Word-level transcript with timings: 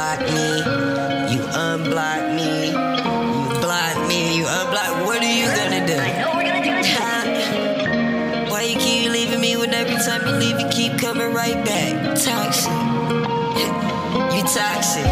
block 0.00 0.20
me, 0.32 0.48
you 1.34 1.42
unblock 1.52 2.34
me, 2.34 2.68
you 2.68 3.60
block 3.60 4.08
me, 4.08 4.38
you 4.38 4.44
unblock. 4.44 5.04
What 5.04 5.22
are 5.22 5.36
you 5.40 5.44
gonna 5.44 5.86
do? 5.86 5.92
I 5.92 6.22
know 6.22 6.32
we're 6.36 6.48
gonna 6.48 6.64
do 6.64 6.72
it. 6.72 8.50
Why 8.50 8.62
you 8.62 8.78
keep 8.78 9.12
leaving 9.12 9.40
me 9.42 9.58
when 9.58 9.74
every 9.74 9.96
time 9.96 10.26
you 10.26 10.32
leave 10.40 10.58
you 10.58 10.68
keep 10.70 10.98
coming 10.98 11.34
right 11.34 11.62
back? 11.66 12.16
Toxic, 12.16 12.72
you 14.34 14.42
toxic. 14.48 15.04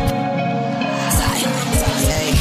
Hey, 2.09 2.33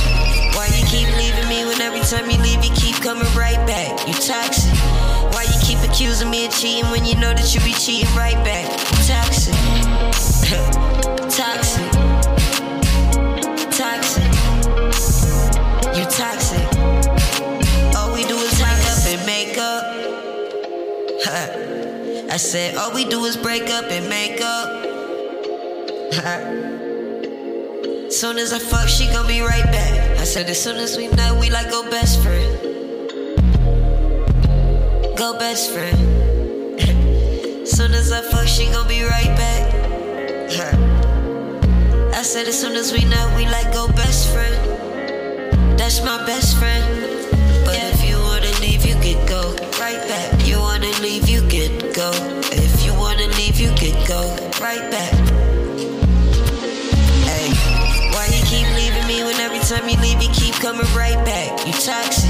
why 0.56 0.68
you 0.72 0.86
keep 0.88 1.10
leaving 1.20 1.50
me 1.50 1.66
when 1.68 1.82
every 1.82 2.00
time 2.00 2.32
you 2.32 2.38
leave 2.42 2.64
you 2.64 2.72
keep 2.74 2.96
coming 3.04 3.28
right 3.36 3.60
back? 3.68 4.08
You 4.08 4.14
toxic. 4.14 4.72
Why 5.36 5.44
you 5.44 5.60
keep 5.68 5.80
accusing 5.80 6.30
me 6.30 6.46
of 6.46 6.54
cheating 6.54 6.90
when 6.92 7.04
you 7.04 7.16
know 7.16 7.34
that 7.34 7.54
you 7.54 7.60
be 7.60 7.74
cheating 7.74 8.08
right 8.16 8.40
back? 8.48 8.72
Toxic. 9.04 9.54
Toxic. 11.30 11.87
I 22.38 22.40
said, 22.40 22.78
all 22.78 22.94
we 22.94 23.04
do 23.04 23.26
is 23.26 23.36
break 23.36 23.64
up 23.64 23.86
and 23.86 24.08
make 24.08 24.40
up. 24.42 24.68
Soon 28.14 28.38
as 28.38 28.54
I 28.54 28.60
fuck, 28.60 28.88
she 28.88 29.08
gon' 29.08 29.26
be 29.26 29.42
right 29.42 29.64
back. 29.64 30.20
I 30.20 30.24
said, 30.24 30.48
as 30.48 30.62
soon 30.62 30.76
as 30.76 30.98
we 30.98 31.08
know, 31.08 31.36
we 31.42 31.50
like 31.50 31.72
go 31.72 31.82
best 31.90 32.22
friend. 32.22 32.60
Go 35.18 35.40
best 35.40 35.72
friend. 35.72 35.98
soon 37.68 37.94
as 37.96 38.12
I 38.12 38.22
fuck, 38.22 38.46
she 38.48 38.66
gon' 38.68 38.88
be 38.88 39.02
right 39.02 39.36
back. 39.36 39.74
I 42.14 42.22
said, 42.22 42.48
as 42.48 42.62
soon 42.62 42.76
as 42.76 42.94
we 42.94 43.04
know, 43.06 43.34
we 43.36 43.48
like 43.48 43.74
go 43.74 43.88
best 43.88 44.32
friend. 44.32 44.54
That's 45.80 46.04
my 46.04 46.24
best 46.28 46.56
friend. 46.60 46.86
But 47.66 47.78
if 47.78 48.08
you 48.08 48.20
wanna 48.20 48.52
leave, 48.62 48.86
you 48.86 48.94
could 49.02 49.28
go 49.28 49.56
right 49.80 50.08
back. 50.08 50.37
Coming 60.68 60.94
right 60.98 61.24
back? 61.24 61.66
You 61.66 61.72
toxic. 61.72 62.30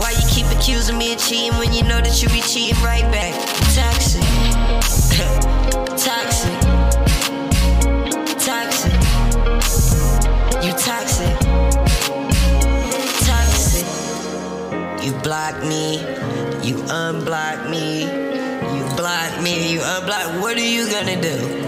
Why 0.00 0.12
you 0.12 0.26
keep 0.30 0.46
accusing 0.46 0.96
me 0.96 1.12
of 1.12 1.18
cheating 1.18 1.58
when 1.58 1.74
you 1.74 1.82
know 1.82 2.00
that 2.00 2.22
you 2.22 2.28
be 2.30 2.40
cheating 2.40 2.82
right 2.82 3.04
back? 3.12 3.34
You 3.36 3.66
toxic. 3.76 4.22
toxic. 6.06 6.56
Toxic. 8.40 8.92
You 10.64 10.72
toxic. 10.72 11.36
Toxic. 13.28 13.86
You 15.04 15.12
block 15.20 15.62
me. 15.62 16.00
You 16.66 16.76
unblock 16.88 17.68
me. 17.68 18.04
You 18.04 18.96
block 18.96 19.42
me. 19.42 19.70
You 19.74 19.80
unblock. 19.80 20.40
What 20.40 20.56
are 20.56 20.60
you 20.60 20.90
gonna 20.90 21.20
do? 21.20 21.65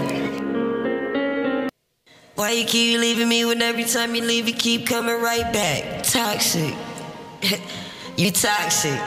Why 2.39 2.51
you 2.51 2.63
keep 2.63 2.97
leaving 2.97 3.27
me 3.27 3.43
when 3.43 3.61
every 3.61 3.83
time 3.83 4.15
you 4.15 4.21
leave 4.21 4.47
you 4.47 4.53
keep 4.53 4.87
coming 4.87 5.21
right 5.21 5.51
back? 5.51 6.03
Toxic. 6.03 6.73
you 8.17 8.31
toxic. 8.31 8.97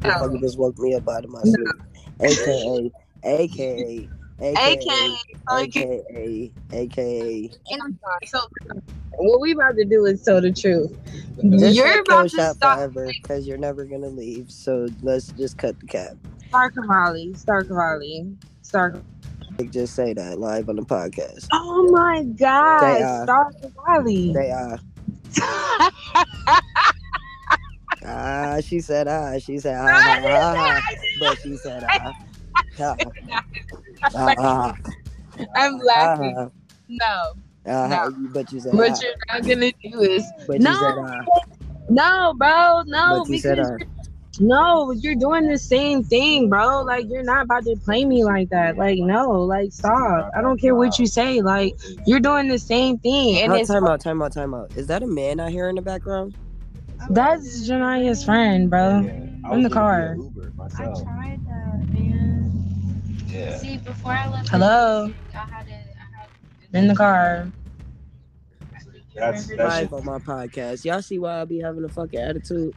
Motherfucker 0.00 0.40
just 0.40 0.58
woke 0.58 0.78
me 0.78 0.94
up 0.94 1.08
out 1.08 1.24
of 1.24 1.30
my 1.30 1.40
sleep. 1.40 1.68
AKA, 2.20 2.90
AKA, 3.24 4.08
AKA, 4.42 5.16
AKA, 5.50 6.52
AKA. 6.70 7.50
And 7.70 7.82
I'm 7.82 7.98
sorry. 7.98 8.26
So 8.26 8.40
what 9.12 9.40
we 9.40 9.52
about 9.52 9.76
to 9.76 9.86
do 9.86 10.04
is 10.04 10.22
tell 10.22 10.42
the 10.42 10.52
truth. 10.52 10.94
This 11.42 11.74
You're 11.74 12.02
about 12.02 12.28
to 12.28 12.54
stop. 12.54 12.76
forever 12.76 13.06
because 13.06 13.46
you're 13.46 13.56
never 13.56 13.86
gonna 13.86 14.08
leave. 14.08 14.50
So 14.50 14.86
let's 15.00 15.28
just 15.32 15.56
cut 15.56 15.80
the 15.80 15.86
cap. 15.86 16.14
Star 16.50 16.70
Kamali. 16.70 17.34
Star 17.38 17.64
Kamali. 17.64 18.36
Like, 18.72 19.70
Just 19.70 19.94
say 19.94 20.12
that 20.14 20.38
live 20.38 20.68
on 20.68 20.76
the 20.76 20.82
podcast. 20.82 21.46
Oh 21.52 21.90
my 21.90 22.22
They 22.22 22.32
God. 22.34 23.02
are. 23.02 23.24
Star. 23.24 23.52
They 24.04 24.50
are. 24.50 24.78
Ah, 28.02 28.58
she 28.64 28.80
said 28.80 29.06
ah. 29.08 29.36
She 29.38 29.58
said 29.58 29.76
ah, 29.76 29.86
ah, 29.86 30.20
ah, 30.24 30.54
ah. 30.56 30.80
but 31.20 31.38
she 31.42 31.54
said 31.56 31.84
ah. 31.90 32.12
Ah, 32.80 32.96
ah, 34.38 34.74
I'm 35.54 35.78
laughing. 35.78 36.34
ah, 36.38 36.48
No. 36.88 37.32
ah, 37.66 37.86
No. 37.88 38.10
But 38.32 38.50
you 38.52 38.60
said 38.60 38.72
What 38.72 39.02
you're 39.02 39.12
not 39.28 39.42
gonna 39.46 39.70
do 39.82 40.00
is 40.00 40.24
But 40.46 40.60
No. 40.62 40.70
you 40.70 40.76
said 40.78 40.94
ah. 40.98 41.24
no, 41.90 42.34
bro. 42.38 42.82
No, 42.86 43.20
But 43.20 43.28
you 43.28 43.38
said 43.38 43.58
because 43.58 43.70
ah. 43.70 43.99
No, 44.38 44.92
you're 44.92 45.16
doing 45.16 45.48
the 45.48 45.58
same 45.58 46.04
thing, 46.04 46.48
bro. 46.48 46.82
Like 46.82 47.06
you're 47.08 47.24
not 47.24 47.44
about 47.44 47.64
to 47.64 47.74
play 47.76 48.04
me 48.04 48.24
like 48.24 48.48
that. 48.50 48.76
Like 48.76 48.98
no, 48.98 49.42
like 49.42 49.72
stop. 49.72 50.30
I 50.36 50.40
don't 50.40 50.60
care 50.60 50.74
what 50.74 50.98
you 50.98 51.06
say. 51.06 51.40
Like 51.40 51.74
you're 52.06 52.20
doing 52.20 52.48
the 52.48 52.58
same 52.58 52.98
thing, 52.98 53.38
and 53.42 53.52
Oh, 53.52 53.56
it's 53.56 53.68
time 53.68 53.86
out, 53.86 54.00
time 54.00 54.22
out, 54.22 54.32
time 54.32 54.54
out. 54.54 54.70
Is 54.76 54.86
that 54.86 55.02
a 55.02 55.06
man 55.06 55.40
I 55.40 55.50
hear 55.50 55.68
in 55.68 55.74
the 55.74 55.82
background? 55.82 56.36
that's 57.10 57.66
Jania's 57.68 58.22
friend, 58.24 58.68
bro. 58.70 58.98
In 59.50 59.62
the 59.62 59.70
car. 59.70 60.16
I 60.76 60.84
tried 60.84 61.40
that, 61.46 61.88
man. 61.88 63.58
See, 63.58 63.78
before 63.78 64.12
I 64.12 64.28
left, 64.28 64.48
Hello, 64.50 65.12
I 65.34 65.36
had 65.36 65.66
it. 65.66 66.76
In 66.76 66.86
the 66.86 66.94
car. 66.94 67.50
That's 69.14 69.48
that's 69.48 69.58
Live 69.58 69.92
on 69.92 70.04
my 70.04 70.18
podcast. 70.18 70.84
Y'all 70.84 71.02
see 71.02 71.18
why 71.18 71.40
I 71.40 71.44
be 71.44 71.58
having 71.58 71.84
a 71.84 71.88
fucking 71.88 72.20
attitude? 72.20 72.74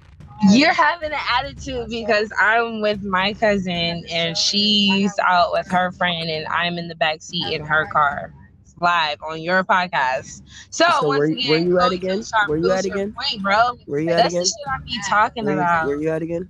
You're 0.51 0.73
having 0.73 1.11
an 1.11 1.19
attitude 1.31 1.89
because 1.89 2.31
I'm 2.39 2.81
with 2.81 3.03
my 3.03 3.33
cousin 3.33 4.03
and 4.09 4.37
she's 4.37 5.11
out 5.25 5.51
with 5.53 5.67
her 5.71 5.91
friend 5.93 6.29
and 6.29 6.45
I'm 6.47 6.77
in 6.77 6.87
the 6.89 6.95
back 6.95 7.21
seat 7.21 7.53
in 7.53 7.63
her 7.65 7.85
car. 7.87 8.33
Live 8.81 9.19
on 9.23 9.41
your 9.41 9.63
podcast. 9.63 10.41
So, 10.69 10.85
So 10.99 11.07
once 11.07 11.19
where- 11.19 11.27
again, 11.31 11.49
where 11.49 11.59
you 11.59 11.79
at 11.79 11.91
again? 11.93 12.23
Where 12.47 12.57
you 12.57 12.71
at 12.71 12.83
again? 12.85 13.13
Point, 13.13 13.41
bro. 13.43 13.77
Where 13.85 13.99
you 14.01 14.09
at 14.09 14.17
That's 14.17 14.33
again? 14.33 14.41
the 14.41 14.47
shit 14.47 14.67
I 14.67 14.77
be 14.83 14.99
talking 15.07 15.45
Where 15.45 15.53
about. 15.53 15.87
where 15.87 16.01
you 16.01 16.09
at 16.09 16.21
again? 16.21 16.49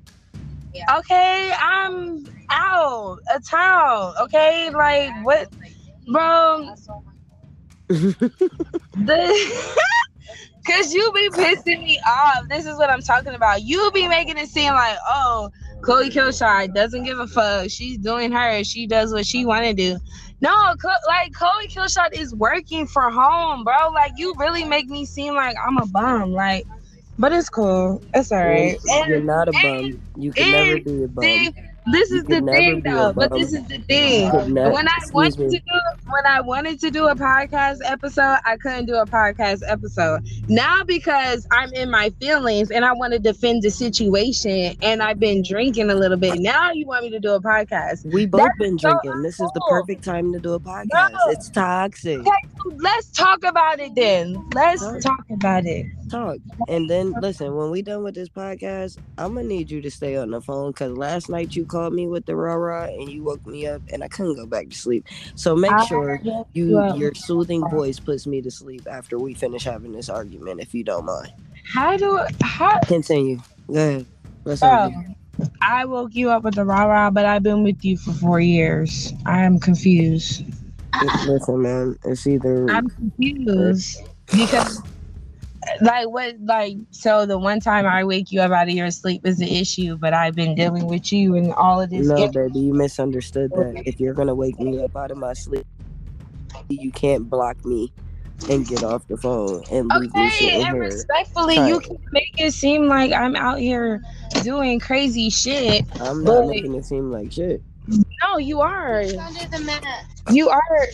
Okay, 0.97 1.53
I'm 1.59 2.25
out 2.49 3.19
of 3.35 3.47
town. 3.47 4.13
Okay, 4.21 4.71
like 4.71 5.11
what, 5.23 5.49
bro? 6.11 6.73
The 8.95 9.77
Cause 10.65 10.93
you 10.93 11.11
be 11.13 11.29
pissing 11.29 11.83
me 11.83 11.99
off. 12.07 12.47
This 12.47 12.65
is 12.65 12.77
what 12.77 12.89
I'm 12.89 13.01
talking 13.01 13.33
about. 13.33 13.63
You 13.63 13.91
be 13.93 14.07
making 14.07 14.37
it 14.37 14.47
seem 14.47 14.73
like, 14.73 14.97
oh, 15.09 15.49
Khloe 15.81 16.09
Killshot 16.09 16.73
doesn't 16.73 17.03
give 17.03 17.19
a 17.19 17.27
fuck. 17.27 17.69
She's 17.69 17.97
doing 17.97 18.31
her. 18.31 18.63
She 18.63 18.87
does 18.87 19.11
what 19.11 19.25
she 19.25 19.45
want 19.45 19.65
to 19.65 19.73
do. 19.73 19.97
No, 20.39 20.73
like 21.07 21.33
Khloe 21.33 21.67
Killshot 21.69 22.13
is 22.13 22.33
working 22.33 22.87
for 22.87 23.09
home, 23.09 23.63
bro. 23.63 23.89
Like 23.93 24.13
you 24.17 24.33
really 24.37 24.63
make 24.63 24.87
me 24.87 25.05
seem 25.05 25.35
like 25.35 25.55
I'm 25.65 25.77
a 25.77 25.85
bum. 25.85 26.31
Like, 26.31 26.65
but 27.19 27.33
it's 27.33 27.49
cool. 27.49 28.01
It's 28.13 28.31
alright. 28.31 28.77
You're 28.85 29.17
And 29.17 29.25
not 29.25 29.49
a 29.49 29.51
bum. 29.51 30.01
You 30.17 30.31
can 30.31 30.51
never 30.51 30.79
be 30.79 31.03
a 31.03 31.07
bum. 31.07 31.23
This 31.91 32.09
You 32.11 32.17
is 32.17 32.23
the 32.25 32.41
thing 32.41 32.81
though. 32.81 33.13
But 33.13 33.31
this 33.31 33.53
is 33.53 33.65
the 33.67 33.79
thing. 33.79 34.31
When 34.31 34.87
I 34.87 34.99
wanted 35.11 35.39
me. 35.39 35.49
to 35.49 35.59
do 35.59 35.79
when 36.09 36.25
I 36.25 36.41
wanted 36.41 36.79
to 36.81 36.91
do 36.91 37.07
a 37.07 37.15
podcast 37.15 37.79
episode, 37.83 38.37
I 38.45 38.57
couldn't 38.57 38.85
do 38.85 38.95
a 38.95 39.05
podcast 39.05 39.61
episode. 39.67 40.27
Now 40.47 40.83
because 40.83 41.47
I'm 41.51 41.73
in 41.73 41.89
my 41.89 42.09
feelings 42.21 42.71
and 42.71 42.85
I 42.85 42.93
want 42.93 43.13
to 43.13 43.19
defend 43.19 43.63
the 43.63 43.71
situation 43.71 44.75
and 44.81 45.01
I've 45.01 45.19
been 45.19 45.43
drinking 45.43 45.89
a 45.89 45.95
little 45.95 46.17
bit. 46.17 46.39
Now 46.39 46.71
you 46.71 46.85
want 46.85 47.03
me 47.03 47.09
to 47.11 47.19
do 47.19 47.33
a 47.33 47.41
podcast. 47.41 48.11
We 48.13 48.25
both 48.25 48.41
That's 48.41 48.57
been 48.59 48.79
so 48.79 48.89
drinking. 48.89 49.23
This 49.23 49.39
is 49.39 49.49
the 49.53 49.61
perfect 49.69 50.03
time 50.03 50.31
to 50.33 50.39
do 50.39 50.53
a 50.53 50.59
podcast. 50.59 51.11
No. 51.11 51.19
It's 51.27 51.49
toxic. 51.49 52.19
Okay, 52.19 52.29
so 52.57 52.71
let's 52.77 53.07
talk 53.11 53.43
about 53.43 53.79
it 53.79 53.95
then. 53.95 54.49
Let's 54.53 54.81
talk 55.03 55.25
about 55.31 55.65
it. 55.65 55.87
Talk. 56.09 56.37
And 56.67 56.89
then 56.89 57.13
listen, 57.21 57.55
when 57.55 57.71
we 57.71 57.81
done 57.81 58.03
with 58.03 58.15
this 58.15 58.29
podcast, 58.29 58.97
I'm 59.17 59.35
gonna 59.35 59.47
need 59.47 59.71
you 59.71 59.81
to 59.81 59.91
stay 59.91 60.15
on 60.15 60.31
the 60.31 60.41
phone 60.41 60.71
because 60.71 60.97
last 60.97 61.29
night 61.29 61.55
you 61.55 61.65
called 61.73 61.93
me 61.93 62.07
with 62.07 62.25
the 62.25 62.35
rah 62.35 62.53
rah 62.55 62.85
and 62.85 63.09
you 63.09 63.23
woke 63.23 63.45
me 63.45 63.67
up 63.67 63.81
and 63.91 64.03
I 64.03 64.07
couldn't 64.07 64.35
go 64.35 64.45
back 64.45 64.69
to 64.69 64.75
sleep. 64.75 65.05
So 65.35 65.55
make 65.55 65.71
I 65.71 65.85
sure 65.85 66.21
you 66.53 66.77
up. 66.79 66.97
your 66.97 67.13
soothing 67.15 67.67
voice 67.69 67.99
puts 67.99 68.25
me 68.27 68.41
to 68.41 68.51
sleep 68.51 68.87
after 68.89 69.19
we 69.19 69.33
finish 69.33 69.65
having 69.65 69.91
this 69.91 70.09
argument, 70.09 70.61
if 70.61 70.73
you 70.73 70.83
don't 70.83 71.05
mind. 71.05 71.33
How 71.73 71.97
do 71.97 72.25
how 72.41 72.79
Continue. 72.81 73.39
Go 73.67 73.73
ahead. 73.73 74.05
Let's 74.45 74.61
bro? 74.61 74.69
argue. 74.69 75.15
I 75.61 75.85
woke 75.85 76.13
you 76.13 76.29
up 76.29 76.43
with 76.43 76.55
the 76.55 76.65
rah 76.65 76.85
rah, 76.85 77.09
but 77.09 77.25
I've 77.25 77.43
been 77.43 77.63
with 77.63 77.83
you 77.83 77.97
for 77.97 78.13
four 78.13 78.39
years. 78.39 79.11
I 79.25 79.41
am 79.41 79.59
confused. 79.59 80.43
Listen, 81.27 81.61
man. 81.61 81.97
It's 82.05 82.27
either 82.27 82.69
I'm 82.69 82.87
confused 82.89 84.01
because 84.31 84.81
like 85.81 86.07
what 86.09 86.35
like 86.41 86.77
so 86.91 87.25
the 87.25 87.37
one 87.37 87.59
time 87.59 87.85
I 87.85 88.03
wake 88.03 88.31
you 88.31 88.41
up 88.41 88.51
out 88.51 88.67
of 88.67 88.73
your 88.73 88.91
sleep 88.91 89.25
is 89.25 89.37
the 89.37 89.59
issue, 89.59 89.97
but 89.97 90.13
I've 90.13 90.35
been 90.35 90.55
dealing 90.55 90.85
with 90.87 91.11
you 91.11 91.35
and 91.35 91.53
all 91.53 91.81
of 91.81 91.89
this. 91.89 92.07
No, 92.07 92.15
game- 92.15 92.31
baby, 92.31 92.59
you 92.59 92.73
misunderstood 92.73 93.51
that. 93.51 93.83
If 93.85 93.99
you're 93.99 94.13
gonna 94.13 94.35
wake 94.35 94.59
me 94.59 94.83
up 94.83 94.95
out 94.95 95.11
of 95.11 95.17
my 95.17 95.33
sleep, 95.33 95.65
you 96.69 96.91
can't 96.91 97.29
block 97.29 97.63
me 97.65 97.91
and 98.49 98.67
get 98.67 98.83
off 98.83 99.07
the 99.07 99.15
phone 99.17 99.63
and 99.71 99.87
leave 99.99 100.13
me 100.13 100.21
Okay, 100.27 100.29
sitting 100.31 100.63
and 100.63 100.73
here. 100.73 100.83
respectfully, 100.83 101.55
you 101.67 101.79
can 101.79 101.97
make 102.11 102.33
it 102.39 102.51
seem 102.53 102.87
like 102.87 103.11
I'm 103.13 103.35
out 103.35 103.59
here 103.59 104.01
doing 104.43 104.79
crazy 104.79 105.29
shit. 105.29 105.85
I'm 106.01 106.23
but- 106.23 106.41
not 106.41 106.47
making 106.49 106.75
it 106.75 106.85
seem 106.85 107.11
like 107.11 107.31
shit. 107.31 107.61
No, 108.23 108.37
you 108.37 108.61
are. 108.61 109.01
Under 109.01 109.45
the 109.51 109.59
minute. 109.59 109.83
You 110.31 110.49
are. 110.49 110.87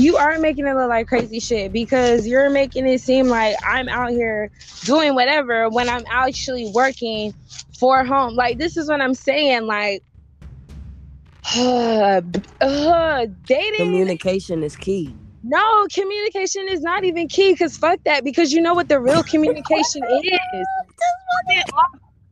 You 0.00 0.16
are 0.16 0.38
making 0.38 0.66
it 0.66 0.74
look 0.74 0.88
like 0.88 1.08
crazy 1.08 1.40
shit 1.40 1.74
because 1.74 2.26
you're 2.26 2.48
making 2.48 2.88
it 2.88 3.02
seem 3.02 3.26
like 3.26 3.54
I'm 3.62 3.86
out 3.90 4.12
here 4.12 4.50
doing 4.84 5.14
whatever 5.14 5.68
when 5.68 5.90
I'm 5.90 6.04
actually 6.10 6.72
working 6.74 7.34
for 7.78 8.02
home. 8.02 8.34
Like 8.34 8.56
this 8.56 8.78
is 8.78 8.88
what 8.88 9.02
I'm 9.02 9.12
saying. 9.12 9.66
Like, 9.66 10.02
uh, 11.54 12.22
dating. 13.44 13.76
Communication 13.76 14.62
is 14.62 14.74
key. 14.74 15.14
No, 15.42 15.86
communication 15.92 16.66
is 16.68 16.80
not 16.80 17.04
even 17.04 17.28
key 17.28 17.52
because 17.52 17.76
fuck 17.76 18.02
that 18.04 18.24
because 18.24 18.52
you 18.54 18.62
know 18.62 18.72
what 18.72 18.88
the 18.88 18.98
real 18.98 19.22
communication 19.30 20.02
is. 20.22 20.40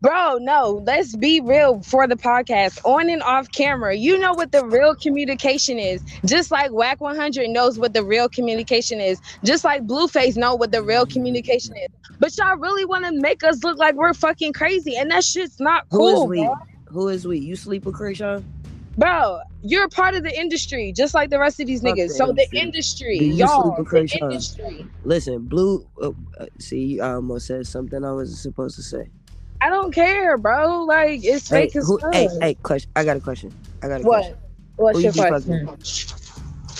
Bro, 0.00 0.38
no, 0.42 0.80
let's 0.86 1.16
be 1.16 1.40
real 1.40 1.80
for 1.82 2.06
the 2.06 2.14
podcast 2.14 2.78
on 2.84 3.10
and 3.10 3.20
off 3.22 3.50
camera. 3.50 3.96
You 3.96 4.16
know 4.16 4.32
what 4.32 4.52
the 4.52 4.64
real 4.64 4.94
communication 4.94 5.76
is. 5.80 6.02
Just 6.24 6.52
like 6.52 6.70
Wack 6.70 7.00
100 7.00 7.48
knows 7.50 7.80
what 7.80 7.94
the 7.94 8.04
real 8.04 8.28
communication 8.28 9.00
is. 9.00 9.20
Just 9.42 9.64
like 9.64 9.82
Blueface 9.88 10.36
know 10.36 10.54
what 10.54 10.70
the 10.70 10.84
real 10.84 11.04
communication 11.04 11.76
is. 11.76 11.88
But 12.20 12.36
y'all 12.38 12.56
really 12.58 12.84
want 12.84 13.06
to 13.06 13.12
make 13.20 13.42
us 13.42 13.64
look 13.64 13.76
like 13.78 13.96
we're 13.96 14.14
fucking 14.14 14.52
crazy 14.52 14.96
and 14.96 15.10
that 15.10 15.24
shit's 15.24 15.58
not 15.58 15.84
Who 15.90 15.98
cool, 15.98 16.22
is 16.22 16.28
we? 16.28 16.44
bro. 16.44 16.54
Who 16.90 17.08
is 17.08 17.26
we? 17.26 17.40
You 17.40 17.56
sleep 17.56 17.84
with 17.84 17.96
Chrisean? 17.96 18.44
Bro, 18.98 19.40
you're 19.62 19.84
a 19.84 19.88
part 19.88 20.14
of 20.14 20.22
the 20.22 20.36
industry, 20.38 20.92
just 20.92 21.12
like 21.12 21.30
the 21.30 21.38
rest 21.40 21.58
of 21.58 21.66
these 21.66 21.82
niggas. 21.82 22.10
So 22.10 22.32
the 22.32 22.48
industry. 22.52 23.16
industry, 23.16 23.18
Do 23.18 23.24
you 23.24 23.32
y'all, 23.34 23.82
the 23.82 24.18
industry. 24.20 24.86
Listen, 25.04 25.44
Blue. 25.46 25.84
Uh, 26.00 26.10
uh, 26.38 26.46
see, 26.60 27.00
I 27.00 27.14
almost 27.14 27.48
said 27.48 27.66
something 27.66 28.04
I 28.04 28.12
wasn't 28.12 28.38
supposed 28.38 28.76
to 28.76 28.82
say. 28.82 29.08
I 29.60 29.70
don't 29.70 29.93
care, 29.94 30.38
bro. 30.38 30.84
Like 30.84 31.20
it's 31.25 31.49
Hey, 31.50 31.69
fake 31.69 31.76
as 31.76 31.87
who, 31.87 31.99
fuck. 32.00 32.12
hey, 32.12 32.28
hey, 32.40 32.56
question. 32.62 32.90
I 32.96 33.05
got 33.05 33.16
a 33.16 33.20
question. 33.20 33.55
I 33.82 33.88
got 33.88 34.00
a 34.00 34.05
question. 34.05 34.06
what? 34.06 34.25
question. 34.25 34.38
What's 34.76 34.99
Who 34.99 35.00
your 35.02 35.12
you 35.14 35.22
question? 35.26 35.70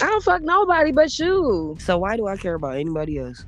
I 0.01 0.07
don't 0.07 0.25
fuck 0.25 0.43
nobody 0.43 0.93
but 0.93 1.19
you, 1.19 1.79
So 1.79 1.99
why 1.99 2.17
do 2.17 2.27
I 2.27 2.37
care 2.37 2.55
about 2.55 2.77
anybody 2.77 3.19
else? 3.19 3.45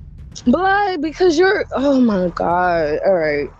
blood. 0.47 1.03
Because 1.03 1.39
you're. 1.39 1.67
Oh 1.73 2.01
my 2.01 2.29
god. 2.31 3.01
All 3.07 3.15
right. 3.15 3.51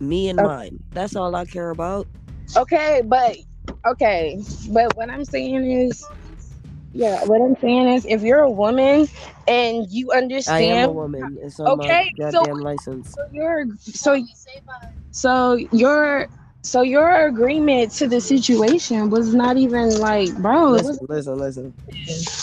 Me 0.00 0.28
and 0.28 0.40
Okay. 0.40 0.42
mine. 0.42 0.78
That's 0.92 1.16
all 1.16 1.34
I 1.34 1.44
care 1.46 1.70
about. 1.70 2.08
Okay, 2.56 3.02
but 3.04 3.36
okay, 3.86 4.40
but 4.72 4.96
what 4.96 5.10
I'm 5.10 5.24
saying 5.24 5.70
is, 5.70 6.04
yeah, 6.98 7.24
what 7.24 7.40
I'm 7.40 7.56
saying 7.60 7.88
is, 7.88 8.04
if 8.06 8.22
you're 8.22 8.40
a 8.40 8.50
woman 8.50 9.08
and 9.46 9.86
you 9.90 10.12
understand, 10.12 10.56
I 10.56 10.82
am 10.82 10.88
a 10.88 10.92
woman. 10.92 11.38
It's 11.40 11.58
on 11.60 11.78
Okay, 11.78 12.10
my 12.18 12.30
so- 12.32 12.40
goddamn 12.40 12.60
license. 12.62 13.14
so 13.14 13.20
you're 13.32 13.64
so 13.80 14.24
so 15.10 15.54
your 15.72 16.28
so 16.62 16.82
your 16.82 17.26
agreement 17.28 17.92
to 17.92 18.08
the 18.08 18.20
situation 18.20 19.10
was 19.10 19.34
not 19.34 19.56
even 19.56 19.98
like, 20.00 20.34
bro. 20.36 20.70
Listen, 20.72 20.98
listen, 21.08 21.38
listen. 21.38 21.74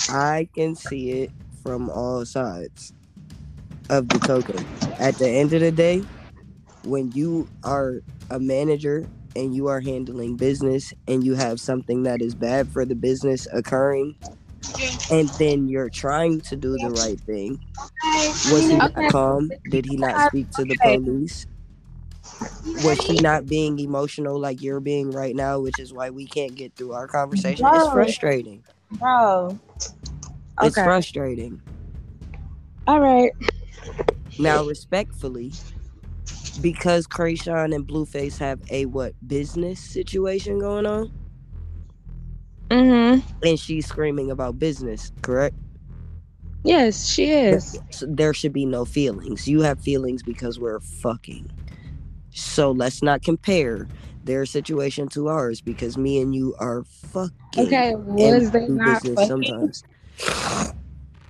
I 0.10 0.48
can 0.56 0.76
see 0.76 1.24
it 1.24 1.32
from 1.64 1.90
all 1.90 2.26
sides 2.26 2.94
of 3.90 4.10
the 4.10 4.20
token. 4.20 4.66
At 5.00 5.18
the 5.18 5.28
end 5.28 5.54
of 5.54 5.62
the 5.62 5.72
day, 5.72 6.04
when 6.84 7.12
you 7.12 7.50
are 7.64 8.02
a 8.30 8.40
manager 8.40 9.08
and 9.36 9.54
you 9.56 9.68
are 9.68 9.82
handling 9.82 10.38
business 10.38 10.94
and 11.08 11.24
you 11.24 11.36
have 11.36 11.60
something 11.60 12.04
that 12.04 12.22
is 12.22 12.36
bad 12.36 12.70
for 12.70 12.86
the 12.86 12.96
business 12.96 13.48
occurring, 13.54 14.16
and 15.10 15.30
then 15.38 15.68
you're 15.68 15.90
trying 15.90 16.42
to 16.42 16.56
do 16.56 16.78
the 16.78 16.92
right 16.92 17.20
thing, 17.22 17.60
was 18.52 18.68
he 18.68 18.80
Okay. 18.80 19.08
calm? 19.10 19.52
Did 19.68 19.86
he 19.86 19.98
not 19.98 20.20
speak 20.22 20.52
to 20.52 20.66
the 20.66 20.76
police? 20.76 21.46
Was 22.84 23.00
he 23.06 23.20
not 23.20 23.48
being 23.48 23.80
emotional 23.80 24.40
like 24.40 24.62
you're 24.62 24.80
being 24.82 25.12
right 25.12 25.36
now, 25.36 25.60
which 25.60 25.80
is 25.80 25.94
why 25.94 26.10
we 26.10 26.26
can't 26.28 26.56
get 26.56 26.76
through 26.76 26.94
our 26.94 27.08
conversation? 27.08 27.68
It's 27.74 27.88
frustrating. 27.92 28.64
bro. 28.92 29.60
It's 30.62 30.76
frustrating. 30.76 31.62
All 32.88 33.00
right. 33.00 33.32
Now, 34.38 34.64
respectfully, 34.64 35.54
because 36.62 37.08
Chrisean 37.08 37.74
and 37.74 37.88
Blueface 37.88 38.38
have 38.40 38.62
a 38.70 38.86
what 38.86 39.14
business 39.26 39.80
situation 39.80 40.60
going 40.60 40.86
on, 40.86 41.12
Mm-hmm. 42.70 43.46
and 43.46 43.60
she's 43.60 43.86
screaming 43.86 44.32
about 44.32 44.58
business, 44.58 45.12
correct? 45.22 45.56
Yes, 46.64 47.08
she 47.08 47.32
is. 47.32 47.80
So 47.92 48.08
there 48.08 48.34
should 48.34 48.54
be 48.54 48.66
no 48.66 48.86
feelings. 48.86 49.48
You 49.48 49.62
have 49.62 49.80
feelings 49.80 50.24
because 50.24 50.60
we're 50.60 50.80
fucking. 50.80 51.52
So 52.32 52.72
let's 52.72 53.04
not 53.04 53.22
compare 53.22 53.88
their 54.24 54.46
situation 54.48 55.08
to 55.10 55.28
ours 55.28 55.62
because 55.62 55.98
me 55.98 56.20
and 56.20 56.34
you 56.34 56.56
are 56.60 56.84
fucking. 56.84 57.32
Okay, 57.58 57.92
and 57.92 58.18
was 58.18 58.50
they 58.52 58.68
not 58.68 59.02
fucking? 59.04 59.28
sometimes. 59.28 59.84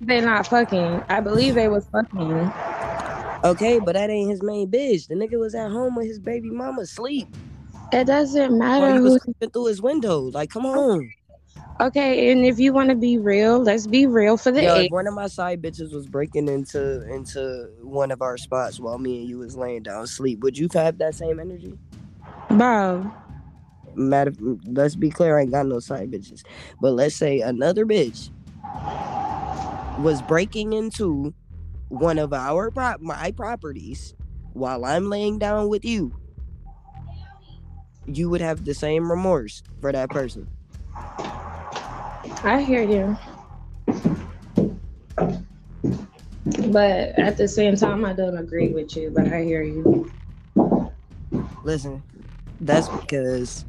They 0.00 0.20
not 0.20 0.46
fucking. 0.46 1.02
I 1.08 1.20
believe 1.20 1.54
they 1.54 1.68
was 1.68 1.86
fucking. 1.92 2.50
Okay, 3.44 3.78
but 3.78 3.92
that 3.92 4.08
ain't 4.08 4.30
his 4.30 4.42
main 4.42 4.70
bitch. 4.70 5.06
The 5.08 5.14
nigga 5.14 5.38
was 5.38 5.54
at 5.54 5.70
home 5.70 5.96
with 5.96 6.06
his 6.06 6.18
baby 6.18 6.50
mama 6.50 6.82
asleep. 6.82 7.28
It 7.92 8.06
doesn't 8.06 8.58
matter 8.58 8.94
he 8.94 9.00
was 9.00 9.18
creeping 9.18 9.50
through 9.50 9.66
his 9.66 9.80
window. 9.80 10.20
Like, 10.20 10.50
come 10.50 10.66
on. 10.66 11.12
Okay, 11.80 12.32
and 12.32 12.44
if 12.44 12.58
you 12.58 12.72
want 12.72 12.88
to 12.88 12.94
be 12.94 13.18
real, 13.18 13.62
let's 13.62 13.86
be 13.86 14.06
real 14.06 14.38
for 14.38 14.50
the 14.50 14.62
Yo, 14.62 14.74
eight. 14.76 14.92
one 14.92 15.06
of 15.06 15.12
my 15.14 15.26
side 15.26 15.60
bitches 15.60 15.92
was 15.92 16.06
breaking 16.06 16.48
into 16.48 17.02
into 17.12 17.68
one 17.82 18.10
of 18.10 18.22
our 18.22 18.38
spots 18.38 18.80
while 18.80 18.98
me 18.98 19.20
and 19.20 19.28
you 19.28 19.38
was 19.38 19.56
laying 19.56 19.82
down 19.82 20.04
asleep, 20.04 20.40
would 20.40 20.56
you 20.56 20.68
have 20.72 20.98
that 20.98 21.14
same 21.14 21.38
energy? 21.38 21.78
Bro, 22.50 23.10
Matter, 23.94 24.32
let's 24.66 24.96
be 24.96 25.10
clear, 25.10 25.38
I 25.38 25.42
ain't 25.42 25.50
got 25.52 25.66
no 25.66 25.80
side 25.80 26.10
bitches. 26.10 26.44
But 26.80 26.92
let's 26.92 27.14
say 27.14 27.40
another 27.40 27.84
bitch 27.84 28.30
was 29.98 30.22
breaking 30.22 30.72
into 30.72 31.34
one 31.88 32.18
of 32.18 32.32
our 32.32 32.70
prop 32.70 33.00
my 33.00 33.32
properties 33.32 34.14
while 34.54 34.84
I'm 34.84 35.10
laying 35.10 35.38
down 35.38 35.68
with 35.68 35.84
you. 35.84 36.14
You 38.06 38.30
would 38.30 38.40
have 38.40 38.64
the 38.64 38.74
same 38.74 39.10
remorse 39.10 39.62
for 39.80 39.92
that 39.92 40.10
person. 40.10 40.48
I 42.46 42.62
hear 42.62 42.82
you. 42.84 43.16
But 46.68 47.18
at 47.18 47.36
the 47.36 47.48
same 47.48 47.74
time, 47.74 48.04
I 48.04 48.12
don't 48.12 48.38
agree 48.38 48.68
with 48.68 48.96
you, 48.96 49.10
but 49.10 49.26
I 49.32 49.42
hear 49.42 49.64
you. 49.64 50.08
Listen, 51.64 52.04
that's 52.60 52.88
because 52.88 53.64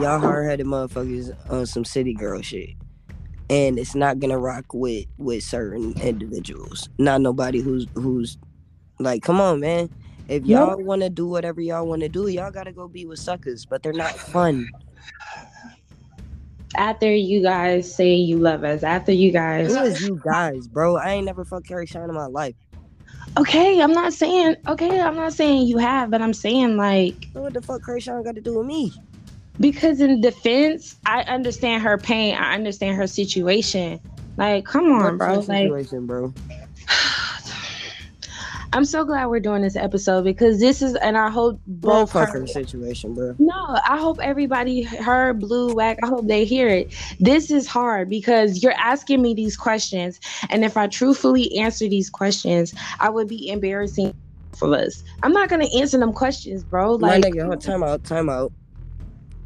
y'all 0.00 0.20
hard-headed 0.20 0.66
motherfuckers 0.66 1.36
on 1.50 1.66
some 1.66 1.84
city 1.84 2.14
girl 2.14 2.40
shit, 2.42 2.70
and 3.50 3.76
it's 3.76 3.96
not 3.96 4.20
gonna 4.20 4.38
rock 4.38 4.66
with 4.72 5.06
with 5.18 5.42
certain 5.42 5.92
individuals. 6.00 6.88
Not 6.98 7.20
nobody 7.20 7.60
who's 7.60 7.88
who's 7.94 8.38
like, 9.00 9.24
come 9.24 9.40
on, 9.40 9.58
man. 9.58 9.90
If 10.28 10.46
y'all 10.46 10.80
want 10.80 11.02
to 11.02 11.10
do 11.10 11.26
whatever 11.26 11.60
y'all 11.60 11.88
want 11.88 12.02
to 12.02 12.08
do, 12.08 12.28
y'all 12.28 12.52
gotta 12.52 12.70
go 12.70 12.86
be 12.86 13.04
with 13.04 13.18
suckers, 13.18 13.66
but 13.66 13.82
they're 13.82 13.92
not 13.92 14.16
fun. 14.16 14.68
After 16.76 17.12
you 17.12 17.42
guys 17.42 17.92
say 17.92 18.14
you 18.14 18.38
love 18.38 18.64
us, 18.64 18.82
after 18.82 19.12
you 19.12 19.32
guys. 19.32 19.74
is 19.74 20.02
you 20.02 20.20
guys, 20.24 20.68
bro? 20.68 20.96
I 20.96 21.12
ain't 21.12 21.26
never 21.26 21.44
fucked 21.44 21.68
Chrisean 21.68 22.08
in 22.08 22.14
my 22.14 22.26
life. 22.26 22.54
Okay, 23.38 23.80
I'm 23.80 23.92
not 23.92 24.12
saying, 24.12 24.56
okay, 24.66 25.00
I'm 25.00 25.16
not 25.16 25.32
saying 25.32 25.66
you 25.66 25.78
have, 25.78 26.10
but 26.10 26.22
I'm 26.22 26.34
saying 26.34 26.76
like, 26.76 27.28
what 27.32 27.54
the 27.54 27.62
fuck 27.62 27.82
Chrisean 27.82 28.24
got 28.24 28.34
to 28.34 28.40
do 28.40 28.58
with 28.58 28.66
me? 28.66 28.92
because 29.60 30.00
in 30.00 30.20
defense, 30.20 30.96
I 31.06 31.22
understand 31.22 31.82
her 31.82 31.98
pain, 31.98 32.34
I 32.34 32.54
understand 32.54 32.96
her 32.96 33.06
situation. 33.06 34.00
Like, 34.36 34.64
come 34.64 34.90
on, 34.90 35.04
What's 35.04 35.18
bro. 35.18 35.34
Like, 35.34 35.64
situation, 35.64 36.06
bro? 36.06 36.34
I'm 38.72 38.84
so 38.84 39.04
glad 39.04 39.26
we're 39.26 39.40
doing 39.40 39.62
this 39.62 39.74
episode 39.74 40.22
because 40.22 40.60
this 40.60 40.80
is, 40.80 40.94
and 40.96 41.18
I 41.18 41.28
hope 41.28 41.60
both 41.66 42.12
fuck 42.12 42.30
her- 42.30 42.40
her 42.40 42.46
situation, 42.46 43.14
bro. 43.14 43.34
No, 43.40 43.52
I 43.88 43.98
hope 43.98 44.18
everybody 44.22 44.82
heard 44.82 45.40
Blue 45.40 45.74
Wack. 45.74 45.98
I 46.04 46.06
hope 46.06 46.26
they 46.28 46.44
hear 46.44 46.68
it. 46.68 46.92
This 47.18 47.50
is 47.50 47.66
hard 47.66 48.08
because 48.08 48.62
you're 48.62 48.74
asking 48.78 49.22
me 49.22 49.34
these 49.34 49.56
questions, 49.56 50.20
and 50.50 50.64
if 50.64 50.76
I 50.76 50.86
truthfully 50.86 51.56
answer 51.58 51.88
these 51.88 52.08
questions, 52.08 52.72
I 53.00 53.10
would 53.10 53.26
be 53.26 53.48
embarrassing 53.50 54.14
for 54.56 54.72
us. 54.76 55.02
I'm 55.24 55.32
not 55.32 55.48
gonna 55.48 55.68
answer 55.76 55.98
them 55.98 56.12
questions, 56.12 56.62
bro. 56.62 56.96
My 56.98 57.16
Like, 57.18 57.24
nigga, 57.24 57.46
hold- 57.46 57.60
time 57.60 57.82
out, 57.82 58.04
time 58.04 58.28
out. 58.28 58.52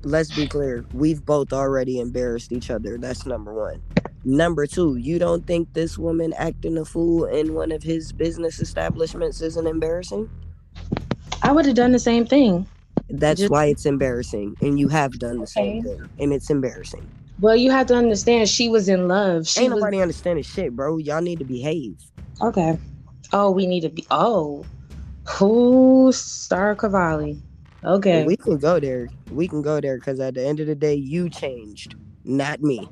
Let's 0.02 0.35
be 0.37 0.47
clear. 0.47 0.85
We've 0.93 1.25
both 1.25 1.54
already 1.54 1.99
embarrassed 1.99 2.52
each 2.52 2.71
other. 2.71 2.99
That's 2.99 3.25
number 3.25 3.54
one. 3.54 3.81
Number 4.25 4.66
two, 4.66 4.97
you 4.97 5.19
don't 5.19 5.47
think 5.47 5.73
this 5.75 5.99
woman 5.99 6.33
acting 6.38 6.78
a 6.78 6.85
fool 6.85 7.26
in 7.26 7.54
one 7.54 7.71
of 7.73 7.83
his 7.83 8.12
business 8.12 8.59
establishments 8.59 9.40
isn't 9.43 9.66
embarrassing? 9.66 10.31
I 11.43 11.52
would 11.52 11.66
have 11.66 11.75
done 11.75 11.93
the 11.93 11.99
same 11.99 12.25
thing. 12.26 12.66
That's 13.11 13.40
Just- 13.40 13.50
why 13.52 13.66
it's 13.66 13.85
embarrassing, 13.85 14.57
and 14.62 14.78
you 14.78 14.88
have 14.88 15.12
done 15.19 15.38
the 15.40 15.47
same 15.47 15.83
thing, 15.83 16.09
and 16.19 16.33
it's 16.33 16.49
embarrassing. 16.49 17.07
Well, 17.40 17.57
you 17.57 17.71
have 17.71 17.87
to 17.88 17.97
understand 17.97 18.49
she 18.49 18.69
was 18.69 18.88
in 18.88 19.09
love. 19.09 19.47
She 19.47 19.61
Ain't 19.62 19.75
was 19.75 19.81
nobody 19.81 20.00
understanding 20.00 20.45
shit, 20.45 20.75
bro. 20.75 20.97
Y'all 20.99 21.21
need 21.21 21.38
to 21.40 21.45
behave. 21.45 21.97
okay. 22.40 22.78
Oh, 23.33 23.50
we 23.50 23.66
need 23.66 23.81
to 23.81 23.88
be. 23.88 24.07
Oh, 24.11 24.64
who 25.28 26.12
Star 26.12 26.75
Cavalli? 26.76 27.43
Okay. 27.83 28.25
We 28.25 28.37
can 28.37 28.57
go 28.59 28.78
there. 28.78 29.09
We 29.31 29.49
can 29.49 29.61
go 29.61 29.81
there 29.81 29.97
because 29.99 30.21
at 30.21 30.35
the 30.35 30.47
end 30.47 30.61
of 30.61 30.66
the 30.66 30.75
day, 30.75 30.95
you 30.95 31.28
changed, 31.28 31.97
not 32.25 32.62
me. 32.62 32.88